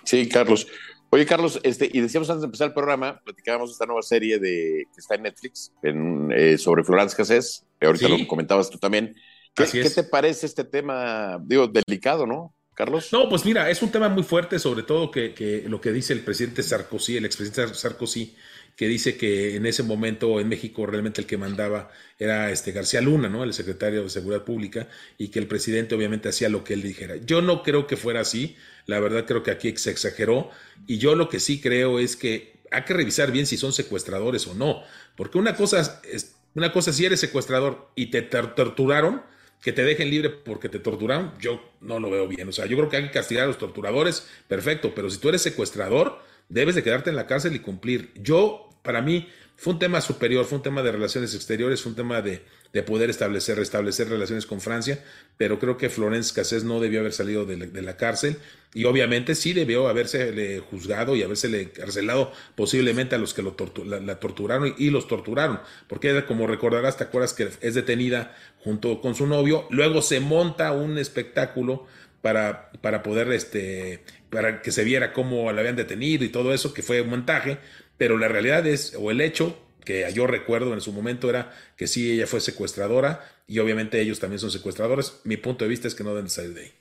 Sí, 0.05 0.29
Carlos. 0.29 0.67
Oye, 1.09 1.25
Carlos, 1.25 1.59
este, 1.63 1.89
y 1.91 2.01
decíamos 2.01 2.29
antes 2.29 2.41
de 2.41 2.47
empezar 2.47 2.67
el 2.67 2.73
programa, 2.73 3.21
platicábamos 3.23 3.71
esta 3.71 3.85
nueva 3.85 4.01
serie 4.01 4.39
de, 4.39 4.87
que 4.93 4.99
está 4.99 5.15
en 5.15 5.23
Netflix 5.23 5.71
en, 5.81 6.31
eh, 6.35 6.57
sobre 6.57 6.83
Florence 6.83 7.15
Cassés, 7.15 7.65
ahorita 7.81 8.09
lo 8.09 8.27
comentabas 8.27 8.69
tú 8.69 8.77
también. 8.77 9.15
¿Qué, 9.53 9.65
¿Qué, 9.65 9.89
te 9.89 10.03
parece 10.03 10.45
este 10.45 10.65
tema, 10.65 11.39
digo, 11.41 11.67
delicado, 11.67 12.27
no, 12.27 12.53
Carlos? 12.73 13.09
No, 13.11 13.29
pues 13.29 13.45
mira, 13.45 13.69
es 13.69 13.81
un 13.81 13.89
tema 13.89 14.09
muy 14.09 14.23
fuerte, 14.23 14.59
sobre 14.59 14.83
todo 14.83 15.09
que, 15.09 15.33
que 15.33 15.63
lo 15.67 15.79
que 15.79 15.91
dice 15.91 16.13
el 16.13 16.21
presidente 16.21 16.61
Sarkozy, 16.61 17.17
el 17.17 17.25
expresidente 17.25 17.73
Sarkozy, 17.73 18.35
que 18.77 18.87
dice 18.87 19.17
que 19.17 19.55
en 19.55 19.65
ese 19.65 19.81
momento 19.81 20.39
en 20.39 20.47
México 20.47 20.85
realmente 20.85 21.19
el 21.19 21.27
que 21.27 21.35
mandaba 21.35 21.89
era 22.19 22.51
este 22.51 22.71
García 22.71 23.01
Luna, 23.01 23.27
¿no? 23.27 23.43
El 23.43 23.53
secretario 23.53 24.03
de 24.03 24.09
Seguridad 24.09 24.43
Pública, 24.43 24.87
y 25.17 25.29
que 25.29 25.39
el 25.39 25.47
presidente 25.47 25.95
obviamente 25.95 26.29
hacía 26.29 26.47
lo 26.47 26.63
que 26.63 26.75
él 26.75 26.83
dijera. 26.83 27.15
Yo 27.17 27.41
no 27.41 27.63
creo 27.63 27.87
que 27.87 27.97
fuera 27.97 28.21
así, 28.21 28.55
la 28.85 28.99
verdad 28.99 29.25
creo 29.25 29.41
que 29.41 29.49
aquí 29.49 29.75
se 29.77 29.89
exageró, 29.89 30.51
y 30.85 30.99
yo 30.99 31.15
lo 31.15 31.27
que 31.27 31.39
sí 31.39 31.59
creo 31.59 31.97
es 31.97 32.15
que 32.15 32.53
hay 32.69 32.83
que 32.83 32.93
revisar 32.93 33.31
bien 33.31 33.47
si 33.47 33.57
son 33.57 33.73
secuestradores 33.73 34.45
o 34.45 34.53
no, 34.53 34.83
porque 35.15 35.39
una 35.39 35.55
cosa 35.55 36.01
es, 36.03 36.35
una 36.53 36.71
cosa 36.71 36.93
si 36.93 37.03
eres 37.03 37.19
secuestrador 37.19 37.89
y 37.95 38.11
te 38.11 38.21
torturaron, 38.21 39.23
que 39.59 39.73
te 39.73 39.83
dejen 39.83 40.11
libre 40.11 40.29
porque 40.29 40.69
te 40.69 40.77
torturaron, 40.77 41.33
yo 41.39 41.73
no 41.81 41.99
lo 41.99 42.11
veo 42.11 42.27
bien. 42.27 42.47
O 42.47 42.51
sea, 42.51 42.67
yo 42.67 42.77
creo 42.77 42.89
que 42.89 42.97
hay 42.97 43.03
que 43.05 43.11
castigar 43.11 43.45
a 43.45 43.47
los 43.47 43.57
torturadores, 43.57 44.27
perfecto, 44.47 44.93
pero 44.93 45.09
si 45.09 45.17
tú 45.17 45.29
eres 45.29 45.41
secuestrador, 45.41 46.19
debes 46.49 46.75
de 46.75 46.83
quedarte 46.83 47.09
en 47.09 47.15
la 47.15 47.27
cárcel 47.27 47.55
y 47.55 47.59
cumplir. 47.59 48.11
Yo 48.15 48.66
para 48.87 49.01
mí 49.01 49.27
fue 49.57 49.73
un 49.73 49.79
tema 49.79 49.99
superior, 49.99 50.45
fue 50.45 50.59
un 50.59 50.63
tema 50.63 50.81
de 50.81 50.93
relaciones 50.93 51.35
exteriores, 51.35 51.81
fue 51.81 51.89
un 51.89 51.97
tema 51.97 52.21
de, 52.21 52.41
poder 52.85 53.09
establecer, 53.09 53.57
restablecer 53.57 54.07
relaciones 54.07 54.45
con 54.45 54.61
Francia, 54.61 55.03
pero 55.35 55.59
creo 55.59 55.75
que 55.75 55.89
Florence 55.89 56.33
Cassés 56.33 56.63
no 56.63 56.79
debió 56.79 57.01
haber 57.01 57.11
salido 57.11 57.43
de 57.43 57.81
la, 57.81 57.97
cárcel 57.97 58.37
y 58.73 58.85
obviamente 58.85 59.35
sí 59.35 59.51
debió 59.51 59.89
haberse 59.89 60.61
juzgado 60.71 61.17
y 61.17 61.23
haberse 61.23 61.71
carcelado 61.71 62.31
posiblemente 62.55 63.15
a 63.15 63.17
los 63.17 63.33
que 63.33 63.41
lo 63.41 63.57
la, 63.83 64.19
torturaron 64.21 64.73
y, 64.77 64.89
los 64.89 65.09
torturaron, 65.09 65.59
porque 65.89 66.23
como 66.25 66.47
recordarás, 66.47 66.95
te 66.95 67.03
acuerdas 67.03 67.33
que 67.33 67.49
es 67.59 67.73
detenida 67.73 68.37
junto 68.59 69.01
con 69.01 69.15
su 69.15 69.27
novio, 69.27 69.67
luego 69.69 70.01
se 70.01 70.21
monta 70.21 70.71
un 70.71 70.97
espectáculo 70.97 71.87
para, 72.21 72.71
para 72.81 73.03
poder, 73.03 73.31
este, 73.31 74.03
para 74.29 74.61
que 74.61 74.71
se 74.71 74.83
viera 74.83 75.13
cómo 75.13 75.51
la 75.51 75.61
habían 75.61 75.75
detenido 75.75 76.23
y 76.23 76.29
todo 76.29 76.53
eso, 76.53 76.73
que 76.73 76.83
fue 76.83 77.01
un 77.01 77.09
montaje, 77.09 77.57
pero 77.97 78.17
la 78.17 78.27
realidad 78.27 78.65
es, 78.67 78.95
o 78.95 79.11
el 79.11 79.21
hecho 79.21 79.57
que 79.85 80.05
yo 80.13 80.27
recuerdo 80.27 80.73
en 80.73 80.81
su 80.81 80.91
momento 80.91 81.29
era 81.29 81.53
que 81.77 81.87
sí, 81.87 82.11
ella 82.11 82.27
fue 82.27 82.41
secuestradora 82.41 83.21
y 83.47 83.59
obviamente 83.59 84.01
ellos 84.01 84.19
también 84.19 84.39
son 84.39 84.51
secuestradores. 84.51 85.21
Mi 85.23 85.37
punto 85.37 85.63
de 85.63 85.69
vista 85.69 85.87
es 85.87 85.95
que 85.95 86.03
no 86.03 86.13
deben 86.13 86.29
salir 86.29 86.53
de 86.53 86.61
ahí. 86.61 86.71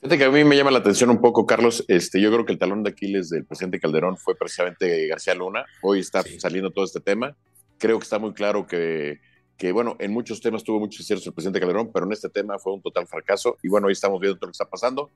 Fíjate 0.00 0.18
que 0.18 0.24
a 0.24 0.30
mí 0.30 0.44
me 0.44 0.56
llama 0.56 0.70
la 0.70 0.78
atención 0.78 1.10
un 1.10 1.20
poco, 1.20 1.46
Carlos. 1.46 1.84
Este, 1.88 2.20
yo 2.20 2.30
creo 2.30 2.46
que 2.46 2.52
el 2.52 2.58
talón 2.58 2.82
de 2.82 2.90
Aquiles 2.90 3.28
del 3.28 3.44
presidente 3.44 3.80
Calderón 3.80 4.16
fue 4.16 4.34
precisamente 4.34 5.06
García 5.06 5.34
Luna. 5.34 5.64
Hoy 5.82 6.00
está 6.00 6.22
saliendo 6.38 6.70
todo 6.70 6.84
este 6.84 7.00
tema. 7.00 7.36
Creo 7.78 7.98
que 7.98 8.04
está 8.04 8.18
muy 8.18 8.32
claro 8.32 8.66
que, 8.66 9.20
que, 9.58 9.72
bueno, 9.72 9.96
en 9.98 10.12
muchos 10.12 10.40
temas 10.40 10.64
tuvo 10.64 10.80
mucho 10.80 11.02
cierto 11.02 11.28
el 11.28 11.34
presidente 11.34 11.60
Calderón, 11.60 11.90
pero 11.92 12.06
en 12.06 12.12
este 12.12 12.30
tema 12.30 12.58
fue 12.58 12.72
un 12.72 12.80
total 12.80 13.06
fracaso. 13.06 13.58
Y 13.62 13.68
bueno, 13.68 13.88
hoy 13.88 13.92
estamos 13.92 14.20
viendo 14.20 14.38
todo 14.38 14.46
lo 14.46 14.52
que 14.52 14.56
está 14.56 14.68
pasando. 14.70 15.10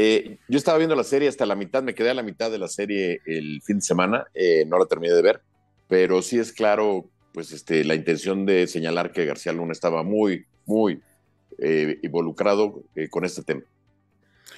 Eh, 0.00 0.38
yo 0.46 0.58
estaba 0.58 0.78
viendo 0.78 0.94
la 0.94 1.02
serie 1.02 1.28
hasta 1.28 1.44
la 1.44 1.56
mitad, 1.56 1.82
me 1.82 1.92
quedé 1.92 2.10
a 2.10 2.14
la 2.14 2.22
mitad 2.22 2.52
de 2.52 2.58
la 2.58 2.68
serie 2.68 3.20
el 3.26 3.60
fin 3.62 3.78
de 3.78 3.82
semana, 3.82 4.26
eh, 4.32 4.64
no 4.64 4.78
la 4.78 4.86
terminé 4.86 5.12
de 5.12 5.22
ver, 5.22 5.42
pero 5.88 6.22
sí 6.22 6.38
es 6.38 6.52
claro, 6.52 7.10
pues 7.34 7.50
este, 7.50 7.82
la 7.82 7.96
intención 7.96 8.46
de 8.46 8.68
señalar 8.68 9.10
que 9.10 9.24
García 9.24 9.52
Luna 9.52 9.72
estaba 9.72 10.04
muy, 10.04 10.46
muy 10.66 11.02
eh, 11.58 11.98
involucrado 12.04 12.84
con 13.10 13.24
este 13.24 13.42
tema. 13.42 13.62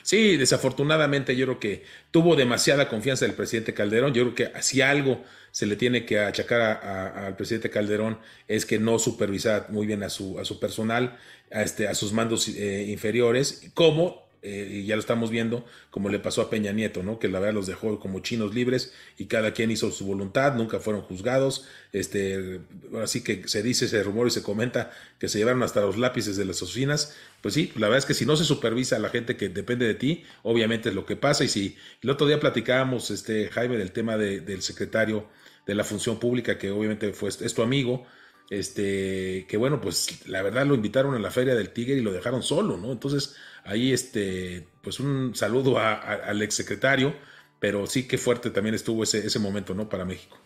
Sí, 0.03 0.37
desafortunadamente 0.37 1.35
yo 1.35 1.47
creo 1.47 1.59
que 1.59 1.85
tuvo 2.11 2.37
demasiada 2.37 2.91
confianza 2.91 3.25
el 3.25 3.33
presidente 3.33 3.73
Calderón. 3.73 4.13
Yo 4.13 4.25
creo 4.25 4.35
que 4.35 4.63
si 4.63 4.83
algo 4.83 5.23
se 5.53 5.65
le 5.65 5.77
tiene 5.77 6.05
que 6.05 6.19
achacar 6.19 6.61
al 6.61 7.35
presidente 7.37 7.71
Calderón 7.71 8.19
es 8.47 8.67
que 8.67 8.79
no 8.79 8.99
supervisa 8.99 9.67
muy 9.71 9.87
bien 9.87 10.03
a 10.03 10.11
su, 10.11 10.59
personal, 10.61 11.19
este, 11.51 11.89
a 11.89 11.95
sus 11.95 12.13
mandos 12.13 12.47
inferiores, 12.47 13.71
como 13.73 14.30
eh, 14.43 14.69
y 14.71 14.87
ya 14.87 14.97
lo 14.97 15.01
estamos 15.01 15.31
viendo, 15.31 15.67
como 15.91 16.09
le 16.09 16.19
pasó 16.19 16.41
a 16.41 16.51
Peña 16.51 16.73
Nieto, 16.73 17.03
¿no? 17.03 17.19
Que 17.19 17.29
la 17.29 17.41
verdad 17.41 17.55
los 17.55 17.67
dejó 17.67 18.01
como 18.01 18.21
chinos 18.21 18.55
libres 18.55 18.95
y 19.19 19.27
cada 19.27 19.53
quien 19.53 19.71
hizo 19.71 19.91
su 19.91 20.07
voluntad, 20.07 20.55
nunca 20.55 20.79
fueron 20.79 21.03
juzgados. 21.03 21.67
Este, 21.93 22.61
así 23.03 23.23
que 23.23 23.47
se 23.49 23.63
dice, 23.63 23.89
se 23.89 24.03
rumor 24.03 24.29
y 24.29 24.31
se 24.31 24.43
comenta 24.43 24.93
que 25.19 25.29
se 25.29 25.39
llevaron 25.39 25.63
hasta 25.63 25.83
los 25.83 25.99
lápices 25.99 26.37
de 26.37 26.45
las 26.47 26.63
oficinas. 26.63 27.15
Pues 27.43 27.55
sí, 27.55 27.73
la 27.75 27.89
verdad 27.89 27.99
es 27.99 28.07
que 28.07 28.15
si 28.15 28.25
no 28.25 28.37
se 28.37 28.45
supervisa 28.45 28.97
a 28.97 28.99
la 28.99 29.11
gente 29.11 29.37
que 29.37 29.49
depende 29.49 29.87
de 29.87 29.95
ti, 29.95 30.25
obviamente 30.43 30.89
es 30.89 30.95
lo 30.95 31.05
que 31.05 31.17
pasa. 31.17 31.45
Y 31.45 31.49
si 31.49 31.77
el 32.03 32.11
otro 32.11 32.27
día 32.27 32.41
platicábamos, 32.41 33.11
este, 33.11 33.49
Jaime, 33.49 33.77
del 33.77 33.93
tema 33.93 34.17
del 34.17 34.63
secretario 34.63 35.29
de 35.67 35.75
la 35.75 35.85
función 35.85 36.19
pública, 36.19 36.59
que 36.59 36.71
obviamente 36.71 37.13
fue, 37.13 37.29
es 37.29 37.55
tu 37.55 37.63
amigo, 37.63 38.07
este, 38.51 39.47
que 39.49 39.57
bueno, 39.57 39.81
pues 39.81 40.27
la 40.29 40.43
verdad 40.43 40.67
lo 40.67 40.75
invitaron 40.75 41.15
a 41.15 41.21
la 41.21 41.31
Feria 41.31 41.55
del 41.55 41.73
Tigre 41.73 41.95
y 41.95 42.03
lo 42.03 42.13
dejaron 42.13 42.43
solo, 42.43 42.77
¿no? 42.77 42.93
Entonces, 42.93 43.37
ahí 43.65 43.93
este, 43.93 44.67
pues 44.83 45.01
un 45.01 45.35
saludo 45.35 45.79
a, 45.79 45.95
al 45.95 46.43
exsecretario, 46.43 47.15
pero 47.61 47.87
sí 47.87 48.09
que 48.09 48.19
fuerte 48.19 48.51
también 48.51 48.75
estuvo 48.75 49.05
ese, 49.05 49.25
ese 49.25 49.39
momento, 49.39 49.73
¿no? 49.73 49.89
Para 49.89 50.05
México. 50.05 50.37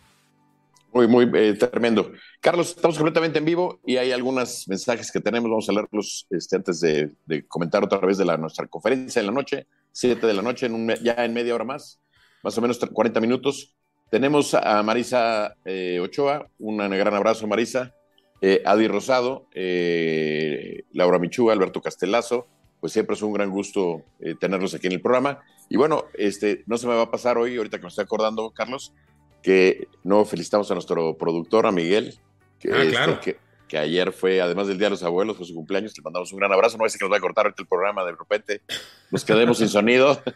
Muy, 0.92 1.08
muy 1.08 1.28
eh, 1.34 1.54
tremendo. 1.54 2.12
Carlos, 2.40 2.68
estamos 2.76 2.96
completamente 2.96 3.40
en 3.40 3.44
vivo 3.44 3.80
y 3.84 3.96
hay 3.96 4.12
algunos 4.12 4.68
mensajes 4.68 5.10
que 5.10 5.18
tenemos, 5.18 5.50
vamos 5.50 5.68
a 5.68 5.72
leerlos 5.72 6.26
este, 6.30 6.54
antes 6.54 6.80
de, 6.80 7.10
comentar 7.48 7.82
otra 7.82 7.98
vez 7.98 8.16
de 8.16 8.24
la, 8.24 8.36
nuestra 8.36 8.68
conferencia 8.68 9.18
en 9.18 9.26
la 9.26 9.32
noche, 9.32 9.66
7 9.90 10.24
de 10.24 10.34
la 10.34 10.42
noche, 10.42 10.68
ya 11.02 11.24
en 11.24 11.34
media 11.34 11.54
hora 11.54 11.64
más, 11.64 12.00
más 12.44 12.56
o 12.56 12.60
menos 12.60 12.78
40 12.78 13.20
minutos. 13.20 13.74
Tenemos 14.14 14.54
a 14.54 14.80
Marisa 14.84 15.56
eh, 15.64 15.98
Ochoa, 16.00 16.48
un 16.60 16.76
gran 16.76 17.14
abrazo 17.14 17.48
Marisa, 17.48 17.92
eh, 18.40 18.62
Adi 18.64 18.86
Rosado, 18.86 19.48
Laura 20.92 21.18
Michúa, 21.18 21.52
Alberto 21.52 21.82
Castelazo, 21.82 22.46
pues 22.78 22.92
siempre 22.92 23.16
es 23.16 23.22
un 23.22 23.32
gran 23.32 23.50
gusto 23.50 24.04
eh, 24.20 24.36
tenerlos 24.38 24.72
aquí 24.72 24.86
en 24.86 24.92
el 24.92 25.00
programa. 25.00 25.40
Y 25.68 25.76
bueno, 25.76 26.04
este, 26.14 26.62
no 26.66 26.78
se 26.78 26.86
me 26.86 26.94
va 26.94 27.02
a 27.02 27.10
pasar 27.10 27.38
hoy, 27.38 27.56
ahorita 27.56 27.78
que 27.78 27.82
me 27.82 27.88
estoy 27.88 28.04
acordando, 28.04 28.52
Carlos, 28.52 28.92
que 29.42 29.88
no 30.04 30.24
felicitamos 30.24 30.70
a 30.70 30.74
nuestro 30.74 31.18
productor, 31.18 31.66
a 31.66 31.72
Miguel, 31.72 32.14
que, 32.60 32.72
ah, 32.72 32.84
claro. 32.88 33.20
que, 33.20 33.38
que, 33.68 33.78
ayer 33.78 34.12
fue, 34.12 34.40
además 34.40 34.68
del 34.68 34.78
Día 34.78 34.86
de 34.86 34.90
los 34.90 35.02
Abuelos, 35.02 35.36
fue 35.36 35.46
su 35.46 35.54
cumpleaños, 35.54 35.96
le 35.96 36.02
mandamos 36.02 36.32
un 36.32 36.38
gran 36.38 36.52
abrazo, 36.52 36.78
no 36.78 36.86
es 36.86 36.96
que 36.96 37.04
nos 37.04 37.12
va 37.12 37.16
a 37.16 37.20
cortar 37.20 37.46
ahorita 37.46 37.62
el 37.62 37.68
programa 37.68 38.04
de 38.04 38.12
repente, 38.12 38.62
nos 39.10 39.24
quedemos 39.24 39.58
sin 39.58 39.68
sonido. 39.68 40.22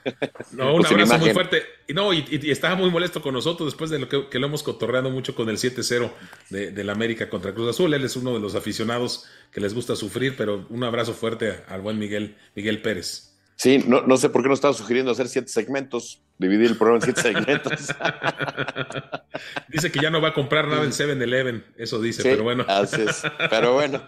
No, 0.52 0.74
un 0.74 0.86
abrazo 0.86 1.18
muy 1.18 1.30
fuerte. 1.30 1.62
Y 1.86 1.92
no, 1.92 2.12
y, 2.12 2.26
estaba 2.50 2.74
muy 2.74 2.90
molesto 2.90 3.20
con 3.20 3.34
nosotros 3.34 3.68
después 3.68 3.90
de 3.90 3.98
lo 3.98 4.08
que, 4.08 4.38
lo 4.38 4.46
hemos 4.46 4.62
cotorreado 4.62 5.10
mucho 5.10 5.34
con 5.34 5.48
el 5.48 5.56
7-0 5.56 6.10
de, 6.50 6.84
la 6.84 6.92
América 6.92 7.28
contra 7.28 7.52
Cruz 7.52 7.68
Azul. 7.70 7.92
Él 7.92 8.04
es 8.04 8.16
uno 8.16 8.32
de 8.34 8.40
los 8.40 8.54
aficionados 8.54 9.26
que 9.52 9.60
les 9.60 9.74
gusta 9.74 9.94
sufrir, 9.94 10.36
pero 10.36 10.66
un 10.70 10.84
abrazo 10.84 11.12
fuerte 11.12 11.60
al 11.68 11.80
buen 11.80 11.98
Miguel, 11.98 12.36
Miguel 12.54 12.82
Pérez. 12.82 13.27
Sí, 13.58 13.82
no, 13.88 14.02
no 14.02 14.16
sé 14.16 14.30
por 14.30 14.42
qué 14.42 14.48
no 14.48 14.54
estaba 14.54 14.72
sugiriendo 14.72 15.10
hacer 15.10 15.26
siete 15.26 15.48
segmentos, 15.48 16.22
dividir 16.38 16.70
el 16.70 16.76
programa 16.76 17.04
en 17.04 17.12
siete 17.12 17.22
segmentos. 17.22 17.72
dice 19.68 19.90
que 19.90 19.98
ya 19.98 20.10
no 20.10 20.20
va 20.20 20.28
a 20.28 20.34
comprar 20.34 20.68
nada 20.68 20.84
en 20.84 20.92
7-Eleven, 20.92 21.64
eso 21.76 22.00
dice, 22.00 22.22
pero 22.22 22.44
bueno. 22.44 22.64
Así 22.68 23.02
es, 23.02 23.20
pero 23.50 23.74
bueno. 23.74 24.00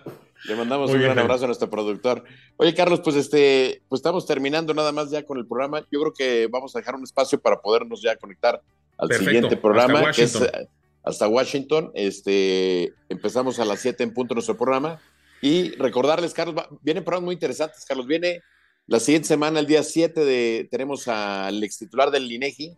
Le 0.45 0.55
mandamos 0.55 0.93
un 0.93 1.01
gran 1.01 1.19
abrazo 1.19 1.45
a 1.45 1.47
nuestro 1.49 1.69
productor. 1.69 2.23
Oye, 2.59 2.75
Carlos, 2.77 3.01
pues 3.01 3.17
este, 3.17 3.83
pues 3.89 3.99
estamos 3.99 4.25
terminando 4.25 4.73
nada 4.73 4.93
más 4.93 5.11
ya 5.11 5.25
con 5.25 5.37
el 5.37 5.47
programa. 5.47 5.81
Yo 5.91 6.01
creo 6.01 6.15
que 6.15 6.47
vamos 6.47 6.75
a 6.77 6.79
dejar 6.79 6.95
un 6.95 7.03
espacio 7.03 7.41
para 7.41 7.61
podernos 7.61 8.01
ya 8.01 8.15
conectar 8.17 8.63
al 8.99 9.13
siguiente 9.13 9.57
programa, 9.57 10.13
que 10.13 10.23
es 10.23 10.41
hasta 11.03 11.27
Washington. 11.27 11.91
Este, 11.95 12.95
empezamos 13.09 13.59
a 13.59 13.65
las 13.65 13.81
7 13.81 14.05
en 14.05 14.15
punto 14.15 14.35
nuestro 14.35 14.57
programa. 14.57 15.01
Y 15.43 15.73
recordarles, 15.73 16.33
Carlos, 16.35 16.55
vienen 16.83 17.03
programas 17.03 17.25
muy 17.25 17.35
interesantes. 17.35 17.85
Carlos, 17.85 18.07
viene 18.07 18.43
la 18.91 18.99
siguiente 18.99 19.29
semana, 19.29 19.61
el 19.61 19.67
día 19.67 19.85
7, 19.85 20.25
de, 20.25 20.69
tenemos 20.69 21.07
al 21.07 21.63
ex 21.63 21.79
titular 21.79 22.11
del 22.11 22.31
INEGI. 22.31 22.75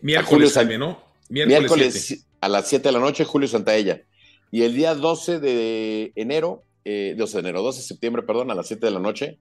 Miércoles 0.00 0.54
también, 0.54 0.78
¿no? 0.78 1.02
Miércoles, 1.28 2.24
a 2.40 2.48
las 2.48 2.68
7 2.68 2.86
de 2.86 2.92
la 2.92 3.00
noche, 3.00 3.24
Julio 3.24 3.48
Santaella. 3.48 4.00
Y 4.52 4.62
el 4.62 4.76
día 4.76 4.94
12 4.94 5.40
de 5.40 6.12
enero 6.14 6.62
12 6.84 6.86
eh, 6.86 7.14
de 7.16 7.38
enero, 7.40 7.62
12 7.62 7.80
de 7.80 7.84
septiembre, 7.84 8.22
perdón, 8.22 8.52
a 8.52 8.54
las 8.54 8.68
7 8.68 8.86
de 8.86 8.92
la 8.92 9.00
noche, 9.00 9.38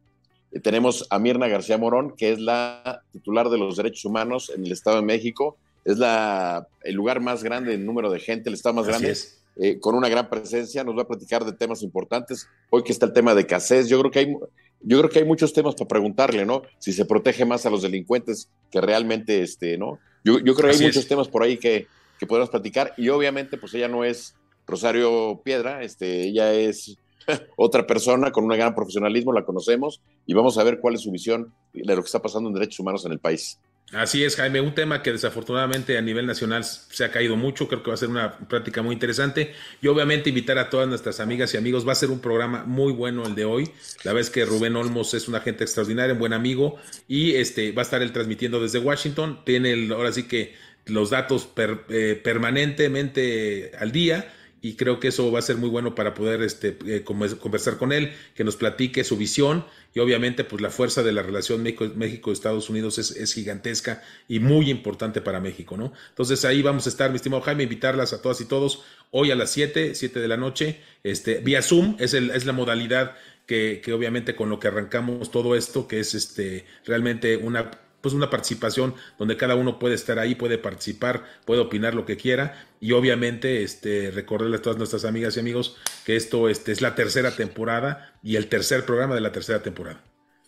tenemos 0.64 1.06
a 1.12 1.20
Mirna 1.20 1.48
García 1.48 1.78
Morón, 1.78 2.16
que 2.18 2.32
es 2.32 2.40
la 2.40 3.04
titular 3.12 3.50
de 3.50 3.60
los 3.60 3.78
derechos 3.78 4.04
humanos 4.06 4.52
en 4.56 4.66
el 4.66 4.72
Estado 4.72 4.96
de 4.96 5.04
México. 5.04 5.58
Es 5.84 6.00
la, 6.00 6.68
el 6.82 6.96
lugar 6.96 7.22
más 7.22 7.44
grande 7.44 7.76
en 7.76 7.86
número 7.86 8.10
de 8.10 8.20
gente, 8.20 8.50
el 8.50 8.56
Estado 8.56 8.74
más 8.74 8.88
grande. 8.88 9.16
Eh, 9.58 9.80
con 9.80 9.94
una 9.94 10.10
gran 10.10 10.28
presencia, 10.28 10.84
nos 10.84 10.98
va 10.98 11.04
a 11.04 11.08
platicar 11.08 11.46
de 11.46 11.54
temas 11.54 11.84
importantes. 11.84 12.48
Hoy 12.72 12.84
que 12.84 12.92
está 12.92 13.06
el 13.06 13.14
tema 13.14 13.36
de 13.36 13.46
casez, 13.46 13.88
yo 13.88 14.00
creo 14.00 14.12
que 14.12 14.20
hay, 14.20 14.36
yo 14.82 14.98
creo 15.00 15.10
que 15.10 15.20
hay 15.20 15.26
muchos 15.26 15.54
temas 15.54 15.76
para 15.76 15.88
preguntarle, 15.88 16.46
¿no? 16.46 16.64
Si 16.80 16.94
se 16.94 17.06
protege 17.06 17.46
más 17.46 17.66
a 17.66 17.70
los 17.70 17.82
delincuentes 17.82 18.50
que 18.72 18.82
realmente, 18.82 19.42
este, 19.42 19.78
¿no? 19.78 20.00
Yo, 20.24 20.40
yo 20.40 20.56
creo 20.56 20.70
que 20.70 20.78
hay 20.78 20.84
muchos 20.84 21.08
temas 21.08 21.28
por 21.28 21.44
ahí 21.44 21.58
que, 21.58 21.88
que 22.20 22.28
podemos 22.28 22.50
platicar 22.50 22.94
y 22.98 23.10
obviamente, 23.10 23.58
pues 23.58 23.74
ella 23.74 23.88
no 23.88 24.04
es 24.04 24.36
Rosario 24.68 25.42
Piedra, 25.44 25.84
este, 25.84 26.24
ella 26.24 26.54
es 26.54 26.98
otra 27.56 27.86
persona 27.86 28.32
con 28.32 28.44
un 28.44 28.52
gran 28.52 28.76
profesionalismo, 28.76 29.34
la 29.34 29.46
conocemos 29.46 30.02
y 30.26 30.34
vamos 30.34 30.58
a 30.58 30.64
ver 30.64 30.80
cuál 30.80 30.96
es 30.96 31.02
su 31.02 31.12
visión 31.12 31.54
de 31.74 31.96
lo 31.96 32.02
que 32.02 32.08
está 32.08 32.22
pasando 32.22 32.50
en 32.50 32.56
derechos 32.56 32.80
humanos 32.80 33.06
en 33.06 33.12
el 33.12 33.20
país. 33.20 33.60
Así 33.96 34.26
es, 34.26 34.36
Jaime, 34.36 34.60
un 34.60 34.76
tema 34.76 35.02
que 35.02 35.14
desafortunadamente 35.14 35.98
a 35.98 36.02
nivel 36.02 36.26
nacional 36.26 36.66
se 36.66 37.06
ha 37.06 37.12
caído 37.12 37.38
mucho, 37.38 37.70
creo 37.70 37.82
que 37.82 37.92
va 37.92 37.94
a 37.94 37.98
ser 37.98 38.10
una 38.10 38.38
práctica 38.40 38.82
muy 38.82 38.92
interesante. 38.92 39.54
Y 39.82 39.88
obviamente 39.88 40.30
invitar 40.30 40.58
a 40.58 40.70
todas 40.70 40.86
nuestras 40.90 41.22
amigas 41.22 41.54
y 41.54 41.58
amigos, 41.58 41.88
va 41.88 41.94
a 41.94 41.96
ser 41.96 42.12
un 42.12 42.20
programa 42.20 42.66
muy 42.66 42.92
bueno 42.92 43.26
el 43.26 43.36
de 43.36 43.46
hoy, 43.46 43.72
la 44.04 44.12
vez 44.12 44.30
que 44.30 44.44
Rubén 44.44 44.76
Olmos 44.76 45.14
es 45.14 45.30
una 45.30 45.40
gente 45.40 45.64
extraordinaria, 45.64 46.12
un 46.12 46.20
buen 46.20 46.34
amigo 46.34 46.76
y 47.08 47.36
este 47.36 47.72
va 47.72 47.84
a 47.84 47.86
estar 47.86 48.02
él 48.02 48.12
transmitiendo 48.12 48.62
desde 48.62 48.80
Washington, 48.80 49.40
tiene 49.46 49.72
el, 49.72 49.92
ahora 49.94 50.12
sí 50.12 50.24
que 50.24 50.56
los 50.86 51.12
datos 51.12 51.48
eh, 51.90 52.20
permanentemente 52.22 53.72
al 53.80 53.94
día 53.94 54.30
y 54.62 54.74
creo 54.74 55.00
que 55.00 55.10
eso 55.10 55.32
va 55.32 55.40
a 55.40 55.44
ser 55.44 55.58
muy 55.58 55.70
bueno 55.70 55.96
para 55.96 56.14
poder 56.16 56.42
este, 56.42 56.78
eh, 56.88 57.04
conversar 57.04 57.78
con 57.78 57.94
él, 57.94 58.12
que 58.34 58.44
nos 58.44 58.56
platique 58.56 59.04
su 59.04 59.16
visión 59.16 59.64
y 59.96 60.02
obviamente 60.02 60.44
pues 60.44 60.62
la 60.62 60.70
fuerza 60.70 61.02
de 61.02 61.14
la 61.14 61.24
relación 61.24 61.64
México-Estados 61.64 62.70
Unidos 62.70 63.00
es, 63.00 63.34
gigantesca 63.34 64.04
y 64.28 64.40
muy 64.40 64.70
importante 64.70 65.22
para 65.22 65.40
México, 65.40 65.78
¿no? 65.78 65.94
Entonces 66.10 66.44
ahí 66.44 66.62
vamos 66.62 66.86
a 66.86 66.90
estar, 66.90 67.10
mi 67.10 67.16
estimado 67.16 67.42
Jaime, 67.42 67.64
invitarlas 67.64 68.12
a 68.12 68.22
todas 68.22 68.42
y 68.42 68.46
todos 68.46 68.84
hoy 69.12 69.32
a 69.32 69.36
las 69.36 69.52
7, 69.52 69.96
7 69.96 70.20
de 70.20 70.28
la 70.28 70.36
noche, 70.36 70.82
este, 71.04 71.40
vía 71.40 71.62
Zoom, 71.62 71.96
es, 71.98 72.14
el, 72.14 72.30
es 72.32 72.46
la 72.46 72.52
modalidad 72.52 73.16
que, 73.46 73.82
que, 73.84 73.94
obviamente 73.94 74.36
con 74.36 74.50
lo 74.50 74.60
que 74.60 74.68
arrancamos 74.68 75.32
todo 75.32 75.56
esto, 75.56 75.88
que 75.88 76.02
es 76.02 76.14
este, 76.14 76.66
realmente 76.86 77.38
una 77.38 77.72
pues 78.06 78.14
una 78.14 78.30
participación 78.30 78.94
donde 79.18 79.36
cada 79.36 79.56
uno 79.56 79.80
puede 79.80 79.96
estar 79.96 80.20
ahí, 80.20 80.36
puede 80.36 80.60
participar, 80.60 81.24
puede 81.44 81.62
opinar 81.62 81.96
lo 81.96 82.06
que 82.06 82.18
quiera 82.18 82.68
y 82.80 82.92
obviamente 82.92 83.64
este, 83.64 84.12
recordarle 84.12 84.58
a 84.58 84.62
todas 84.62 84.78
nuestras 84.78 85.06
amigas 85.06 85.36
y 85.36 85.40
amigos 85.40 85.76
que 86.06 86.16
esto 86.16 86.48
este, 86.48 86.72
es 86.72 86.82
la 86.82 86.94
tercera 86.94 87.32
temporada 87.32 88.14
y 88.22 88.36
el 88.36 88.48
tercer 88.48 88.86
programa 88.86 89.16
de 89.16 89.22
la 89.22 89.32
tercera 89.32 89.64
temporada. 89.64 90.04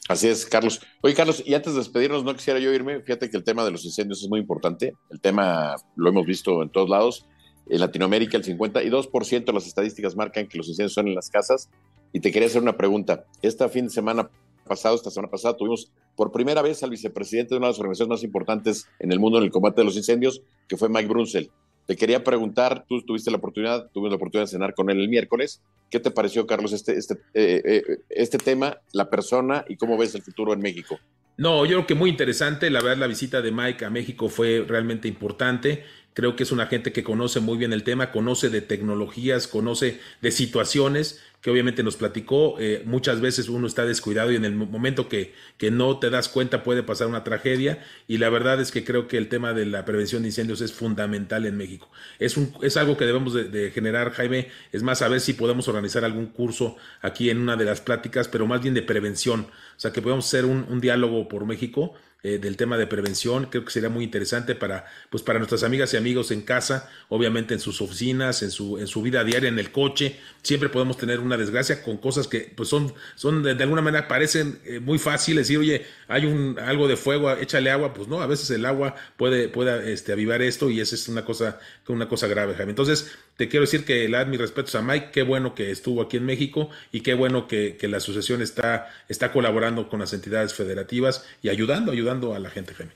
Así 0.08 0.28
es, 0.28 0.46
Carlos. 0.46 0.82
Oye, 1.02 1.16
Carlos, 1.16 1.42
y 1.44 1.56
antes 1.56 1.74
de 1.74 1.80
despedirnos, 1.80 2.24
no 2.24 2.36
quisiera 2.36 2.60
yo 2.60 2.72
irme. 2.72 3.02
Fíjate 3.02 3.28
que 3.32 3.38
el 3.38 3.44
tema 3.44 3.66
de 3.66 3.72
los 3.72 3.84
incendios 3.84 4.22
es 4.22 4.30
muy 4.30 4.40
importante. 4.40 4.94
El 5.10 5.20
tema 5.20 5.78
lo 5.96 6.10
hemos 6.10 6.28
visto 6.28 6.62
en 6.62 6.70
todos 6.70 6.90
lados. 6.90 7.26
En 7.66 7.80
Latinoamérica, 7.80 8.38
el 8.38 8.44
52% 8.44 9.46
de 9.46 9.54
las 9.54 9.66
estadísticas 9.66 10.16
marcan 10.16 10.48
que 10.48 10.60
los 10.60 10.68
incendios 10.68 10.94
son 10.94 11.08
en 11.08 11.16
las 11.16 11.32
casas. 11.32 11.72
Y 12.14 12.20
te 12.20 12.32
quería 12.32 12.50
hacer 12.50 12.62
una 12.62 12.78
pregunta. 12.78 13.26
Este 13.42 13.68
fin 13.68 13.86
de 13.86 13.90
semana 13.90 14.30
pasado, 14.68 14.96
esta 14.96 15.10
semana 15.12 15.32
pasada, 15.32 15.56
tuvimos 15.56 15.92
por 16.16 16.32
primera 16.32 16.62
vez 16.62 16.84
al 16.84 16.90
vicepresidente 16.90 17.54
de 17.54 17.58
una 17.58 17.68
de 17.68 17.74
las 17.74 17.80
organizaciones 17.80 18.10
más 18.10 18.24
importantes 18.24 18.88
en 19.00 19.12
el 19.12 19.20
mundo 19.20 19.38
en 19.38 19.46
el 19.46 19.52
combate 19.52 19.82
de 19.82 19.86
los 19.86 19.98
incendios, 19.98 20.42
que 20.68 20.78
fue 20.78 20.90
Mike 20.90 21.08
Brunsell. 21.08 21.52
Te 21.86 21.96
quería 21.96 22.24
preguntar, 22.24 22.86
tú 22.88 23.02
tuviste 23.02 23.32
la 23.32 23.38
oportunidad, 23.38 23.90
tuve 23.94 24.10
la 24.10 24.18
oportunidad 24.18 24.46
de 24.46 24.52
cenar 24.52 24.74
con 24.76 24.90
él 24.90 25.00
el 25.00 25.08
miércoles. 25.08 25.62
¿Qué 25.90 26.02
te 26.02 26.12
pareció, 26.12 26.46
Carlos, 26.46 26.74
este, 26.74 26.98
este, 26.98 27.14
eh, 27.34 27.62
eh, 27.64 27.84
este 28.10 28.38
tema, 28.38 28.78
la 28.92 29.10
persona 29.10 29.64
y 29.70 29.78
cómo 29.78 29.98
ves 29.98 30.14
el 30.14 30.22
futuro 30.22 30.52
en 30.52 30.60
México? 30.60 31.00
No, 31.38 31.66
yo 31.66 31.78
creo 31.78 31.88
que 31.88 31.96
muy 31.96 32.10
interesante. 32.10 32.70
La 32.70 32.82
verdad, 32.82 32.98
la 32.98 33.08
visita 33.08 33.42
de 33.42 33.52
Mike 33.52 33.86
a 33.86 33.90
México 33.90 34.28
fue 34.28 34.66
realmente 34.68 35.08
importante. 35.08 35.84
Creo 36.18 36.36
que 36.36 36.42
es 36.42 36.52
una 36.52 36.66
gente 36.66 36.92
que 36.92 37.04
conoce 37.04 37.42
muy 37.42 37.60
bien 37.60 37.74
el 37.74 37.84
tema, 37.84 38.12
conoce 38.12 38.50
de 38.50 38.62
tecnologías, 38.62 39.46
conoce 39.48 40.00
de 40.20 40.32
situaciones 40.32 41.22
que 41.42 41.52
obviamente 41.52 41.84
nos 41.84 41.96
platicó. 41.96 42.60
Eh, 42.60 42.82
muchas 42.86 43.22
veces 43.22 43.50
uno 43.50 43.68
está 43.68 43.86
descuidado 43.86 44.32
y 44.32 44.36
en 44.36 44.44
el 44.44 44.56
momento 44.56 45.10
que, 45.10 45.36
que, 45.60 45.70
no 45.70 46.00
te 46.00 46.10
das 46.10 46.28
cuenta 46.28 46.64
puede 46.64 46.82
pasar 46.82 47.06
una 47.06 47.24
tragedia. 47.24 47.86
Y 48.08 48.18
la 48.18 48.32
verdad 48.32 48.60
es 48.60 48.72
que 48.72 48.84
creo 48.84 49.08
que 49.08 49.18
el 49.20 49.30
tema 49.30 49.54
de 49.54 49.68
la 49.68 49.86
prevención 49.86 50.24
de 50.24 50.30
incendios 50.30 50.60
es 50.62 50.74
fundamental 50.74 51.46
en 51.46 51.56
México. 51.56 51.88
Es, 52.18 52.36
un, 52.36 52.52
es 52.64 52.78
algo 52.78 52.98
que 52.98 53.06
debemos 53.06 53.36
de, 53.36 53.70
generar, 53.70 54.10
Jaime. 54.10 54.48
Es 54.72 54.82
más, 54.82 55.04
a 55.04 55.10
ver 55.10 55.22
si 55.22 55.34
podemos 55.34 55.68
organizar 55.68 56.04
algún 56.04 56.26
curso 56.26 56.78
aquí 57.04 57.30
en 57.30 57.38
una 57.38 57.58
de 57.58 57.66
las 57.66 57.80
pláticas, 57.80 58.28
pero 58.28 58.48
más 58.48 58.60
bien 58.64 58.74
de 58.74 58.82
prevención. 58.82 59.42
O 59.42 59.80
sea, 59.80 59.94
que 59.94 60.02
podemos 60.02 60.26
hacer 60.26 60.46
un, 60.46 60.66
un 60.68 60.82
diálogo 60.82 61.28
por 61.28 61.46
México 61.46 61.94
eh, 62.24 62.40
del 62.40 62.58
tema 62.58 62.80
de 62.80 62.88
prevención. 62.88 63.46
Creo 63.46 63.64
que 63.64 63.70
sería 63.70 63.90
muy 63.90 64.04
interesante 64.04 64.56
para, 64.56 64.88
pues 65.12 65.22
para 65.22 65.38
nuestras 65.38 65.62
amigas 65.62 65.94
y 65.94 65.98
amigos 65.98 66.32
en 66.32 66.42
casa, 66.42 66.90
obviamente 67.10 67.54
en 67.54 67.60
sus 67.60 67.80
oficinas, 67.80 68.42
en 68.42 68.50
su, 68.50 68.80
en 68.80 68.88
su 68.88 69.04
vida 69.04 69.24
diaria, 69.24 69.48
en 69.48 69.60
el 69.60 69.72
coche. 69.72 70.18
Siempre 70.42 70.68
podemos 70.68 70.98
tener 70.98 71.20
una 71.20 71.38
desgracia 71.38 71.84
con 71.84 71.98
cosas 71.98 72.28
que 72.28 72.52
pues 72.56 72.70
son, 72.70 72.92
son 73.14 73.44
de, 73.44 73.52
alguna 73.52 73.84
manera 73.84 74.08
parecen 74.08 74.60
eh, 74.66 74.80
muy 74.80 74.98
fáciles. 74.98 75.48
Decir, 75.48 75.60
oye, 75.60 75.86
hay 76.08 76.26
un 76.26 76.58
algo 76.60 76.88
de 76.88 76.98
fuego, 76.98 77.32
échale 77.34 77.70
agua. 77.70 77.94
Pues 77.94 78.08
no, 78.08 78.20
a 78.20 78.26
veces 78.26 78.50
el 78.50 78.66
agua 78.66 78.96
puede, 79.16 79.48
puede 79.48 79.94
este, 79.94 80.12
avivar 80.12 80.42
esto 80.42 80.72
y 80.72 80.82
esa 80.82 80.96
es 80.96 81.08
una 81.08 81.24
cosa, 81.24 81.60
una 81.88 82.10
cosa 82.10 82.26
grave, 82.26 82.56
Jaime. 82.56 82.72
Entonces, 82.72 83.12
te 83.38 83.48
quiero 83.48 83.62
decir 83.66 83.86
que 83.86 84.10
le 84.10 84.26
mis 84.26 84.40
respetos 84.40 84.74
a 84.74 84.82
Mike. 84.82 85.12
Qué 85.14 85.22
bueno 85.22 85.54
que 85.54 85.70
estuvo 85.70 86.02
aquí 86.02 86.18
en 86.18 86.26
México 86.26 86.72
y 86.92 87.02
qué 87.02 87.14
bueno 87.14 87.48
que, 87.48 87.78
que 87.78 87.88
la 87.88 87.98
asociación 87.98 88.42
está, 88.42 88.90
está 89.08 89.32
colaborando 89.32 89.88
con 89.88 90.00
las 90.00 90.14
entidades 90.14 90.56
federativas 90.56 91.24
y 91.44 91.50
ayudando, 91.50 91.92
ayudando 91.92 92.07
a 92.10 92.40
la 92.40 92.50
gente, 92.50 92.74
Jaime. 92.74 92.94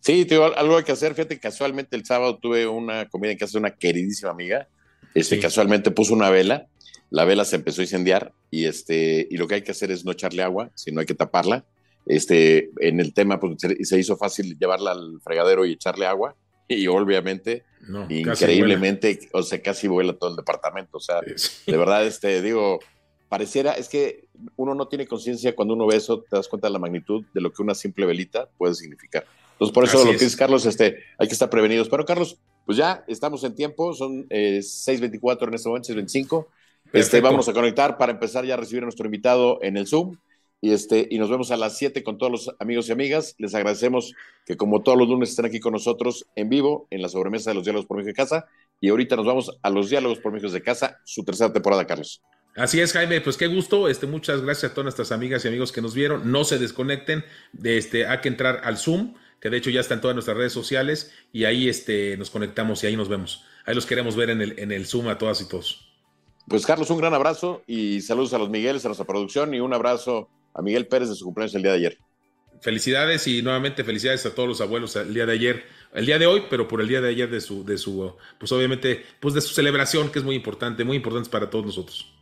Sí, 0.00 0.24
tengo 0.24 0.44
algo 0.56 0.82
que 0.82 0.92
hacer. 0.92 1.14
Fíjate, 1.14 1.38
casualmente 1.38 1.94
el 1.96 2.04
sábado 2.04 2.38
tuve 2.38 2.66
una 2.66 3.08
comida 3.08 3.32
en 3.32 3.38
casa 3.38 3.52
de 3.52 3.58
una 3.58 3.76
queridísima 3.76 4.30
amiga. 4.30 4.66
Este, 5.14 5.38
Casualmente 5.38 5.90
puso 5.90 6.14
una 6.14 6.30
vela, 6.30 6.66
la 7.10 7.24
vela 7.24 7.44
se 7.44 7.56
empezó 7.56 7.80
a 7.80 7.84
incendiar 7.84 8.32
y, 8.50 8.66
este, 8.66 9.26
y 9.30 9.36
lo 9.36 9.48
que 9.48 9.56
hay 9.56 9.62
que 9.62 9.72
hacer 9.72 9.90
es 9.90 10.04
no 10.04 10.12
echarle 10.12 10.42
agua, 10.42 10.70
sino 10.74 11.00
hay 11.00 11.06
que 11.06 11.14
taparla. 11.14 11.64
Este, 12.06 12.70
en 12.80 13.00
el 13.00 13.12
tema, 13.12 13.38
pues 13.38 13.56
se 13.82 13.98
hizo 13.98 14.16
fácil 14.16 14.58
llevarla 14.58 14.92
al 14.92 15.20
fregadero 15.22 15.66
y 15.66 15.72
echarle 15.72 16.06
agua 16.06 16.34
y 16.68 16.86
obviamente, 16.86 17.64
increíblemente, 18.08 19.28
o 19.32 19.42
sea, 19.42 19.60
casi 19.60 19.88
vuela 19.88 20.12
todo 20.14 20.30
el 20.30 20.36
departamento. 20.36 20.98
O 20.98 21.00
sea, 21.00 21.20
de 21.20 21.76
verdad, 21.76 22.06
este, 22.06 22.40
digo, 22.42 22.78
pareciera, 23.28 23.72
es 23.72 23.88
que 23.88 24.28
uno 24.56 24.74
no 24.74 24.88
tiene 24.88 25.06
conciencia 25.06 25.54
cuando 25.54 25.74
uno 25.74 25.86
ve 25.86 25.96
eso, 25.96 26.20
te 26.22 26.36
das 26.36 26.48
cuenta 26.48 26.68
de 26.68 26.72
la 26.72 26.78
magnitud 26.78 27.24
de 27.32 27.40
lo 27.40 27.52
que 27.52 27.62
una 27.62 27.74
simple 27.74 28.06
velita 28.06 28.48
puede 28.58 28.74
significar. 28.74 29.24
Entonces, 29.52 29.74
por 29.74 29.84
eso 29.84 30.04
lo 30.04 30.12
que 30.12 30.24
dice 30.24 30.38
Carlos, 30.38 30.64
este, 30.64 31.04
hay 31.18 31.26
que 31.26 31.34
estar 31.34 31.50
prevenidos. 31.50 31.90
Pero, 31.90 32.06
Carlos, 32.06 32.38
pues 32.64 32.78
ya 32.78 33.04
estamos 33.06 33.44
en 33.44 33.54
tiempo, 33.54 33.92
son 33.92 34.26
eh, 34.30 34.60
6.24 34.60 35.48
en 35.48 35.54
este 35.54 35.68
momento, 35.68 35.92
6.25. 35.92 36.46
Este, 36.94 37.20
vamos 37.20 37.46
a 37.48 37.52
conectar 37.52 37.98
para 37.98 38.12
empezar 38.12 38.46
ya 38.46 38.54
a 38.54 38.56
recibir 38.56 38.82
a 38.82 38.86
nuestro 38.86 39.04
invitado 39.04 39.58
en 39.62 39.76
el 39.76 39.86
Zoom. 39.86 40.16
Y, 40.62 40.72
este, 40.72 41.06
y 41.10 41.18
nos 41.18 41.28
vemos 41.28 41.50
a 41.50 41.58
las 41.58 41.76
7 41.76 42.02
con 42.02 42.16
todos 42.16 42.32
los 42.32 42.56
amigos 42.58 42.88
y 42.88 42.92
amigas. 42.92 43.34
Les 43.36 43.54
agradecemos 43.54 44.14
que 44.46 44.56
como 44.56 44.82
todos 44.82 44.96
los 44.96 45.08
lunes 45.08 45.30
estén 45.30 45.44
aquí 45.44 45.60
con 45.60 45.72
nosotros 45.72 46.26
en 46.36 46.48
vivo 46.48 46.86
en 46.90 47.02
la 47.02 47.10
sobremesa 47.10 47.50
de 47.50 47.54
los 47.54 47.64
diálogos 47.64 47.86
por 47.86 47.98
México 47.98 48.12
de 48.12 48.14
Casa. 48.14 48.46
Y 48.80 48.88
ahorita 48.88 49.14
nos 49.16 49.26
vamos 49.26 49.58
a 49.62 49.68
los 49.68 49.90
diálogos 49.90 50.20
por 50.20 50.32
México 50.32 50.50
de 50.50 50.62
Casa, 50.62 50.98
su 51.04 51.22
tercera 51.22 51.52
temporada, 51.52 51.86
Carlos. 51.86 52.22
Así 52.56 52.80
es, 52.80 52.92
Jaime, 52.92 53.20
pues 53.20 53.36
qué 53.36 53.46
gusto. 53.46 53.88
Este, 53.88 54.06
muchas 54.06 54.42
gracias 54.42 54.72
a 54.72 54.74
todas 54.74 54.84
nuestras 54.84 55.12
amigas 55.12 55.44
y 55.44 55.48
amigos 55.48 55.72
que 55.72 55.80
nos 55.80 55.94
vieron. 55.94 56.30
No 56.30 56.44
se 56.44 56.58
desconecten. 56.58 57.24
Este, 57.62 58.06
hay 58.06 58.18
que 58.18 58.28
entrar 58.28 58.60
al 58.64 58.76
Zoom, 58.76 59.14
que 59.40 59.50
de 59.50 59.56
hecho 59.56 59.70
ya 59.70 59.80
está 59.80 59.94
en 59.94 60.00
todas 60.00 60.14
nuestras 60.14 60.36
redes 60.36 60.52
sociales, 60.52 61.12
y 61.32 61.44
ahí 61.44 61.68
este, 61.68 62.16
nos 62.16 62.30
conectamos 62.30 62.82
y 62.82 62.88
ahí 62.88 62.96
nos 62.96 63.08
vemos. 63.08 63.44
Ahí 63.64 63.74
los 63.74 63.86
queremos 63.86 64.16
ver 64.16 64.30
en 64.30 64.42
el, 64.42 64.58
en 64.58 64.72
el 64.72 64.86
Zoom 64.86 65.08
a 65.08 65.18
todas 65.18 65.40
y 65.40 65.48
todos. 65.48 65.86
Pues 66.48 66.66
Carlos, 66.66 66.90
un 66.90 66.98
gran 66.98 67.14
abrazo 67.14 67.62
y 67.66 68.00
saludos 68.00 68.34
a 68.34 68.38
los 68.38 68.50
Migueles, 68.50 68.84
a 68.84 68.88
nuestra 68.88 69.06
producción, 69.06 69.54
y 69.54 69.60
un 69.60 69.72
abrazo 69.72 70.28
a 70.52 70.62
Miguel 70.62 70.88
Pérez 70.88 71.08
de 71.08 71.14
su 71.14 71.24
cumpleaños 71.24 71.54
el 71.54 71.62
día 71.62 71.70
de 71.70 71.78
ayer. 71.78 71.98
Felicidades 72.60 73.26
y 73.26 73.40
nuevamente 73.40 73.84
felicidades 73.84 74.26
a 74.26 74.34
todos 74.34 74.48
los 74.48 74.60
abuelos 74.60 74.96
el 74.96 75.14
día 75.14 75.24
de 75.24 75.32
ayer, 75.32 75.64
el 75.94 76.04
día 76.04 76.18
de 76.18 76.26
hoy, 76.26 76.42
pero 76.50 76.66
por 76.66 76.80
el 76.80 76.88
día 76.88 77.00
de 77.00 77.08
ayer 77.08 77.30
de 77.30 77.40
su, 77.40 77.64
de 77.64 77.78
su, 77.78 78.14
pues 78.38 78.50
obviamente, 78.52 79.04
pues 79.20 79.34
de 79.34 79.40
su 79.40 79.54
celebración, 79.54 80.10
que 80.10 80.18
es 80.18 80.24
muy 80.24 80.34
importante, 80.34 80.84
muy 80.84 80.96
importante 80.96 81.30
para 81.30 81.48
todos 81.48 81.64
nosotros. 81.64 82.12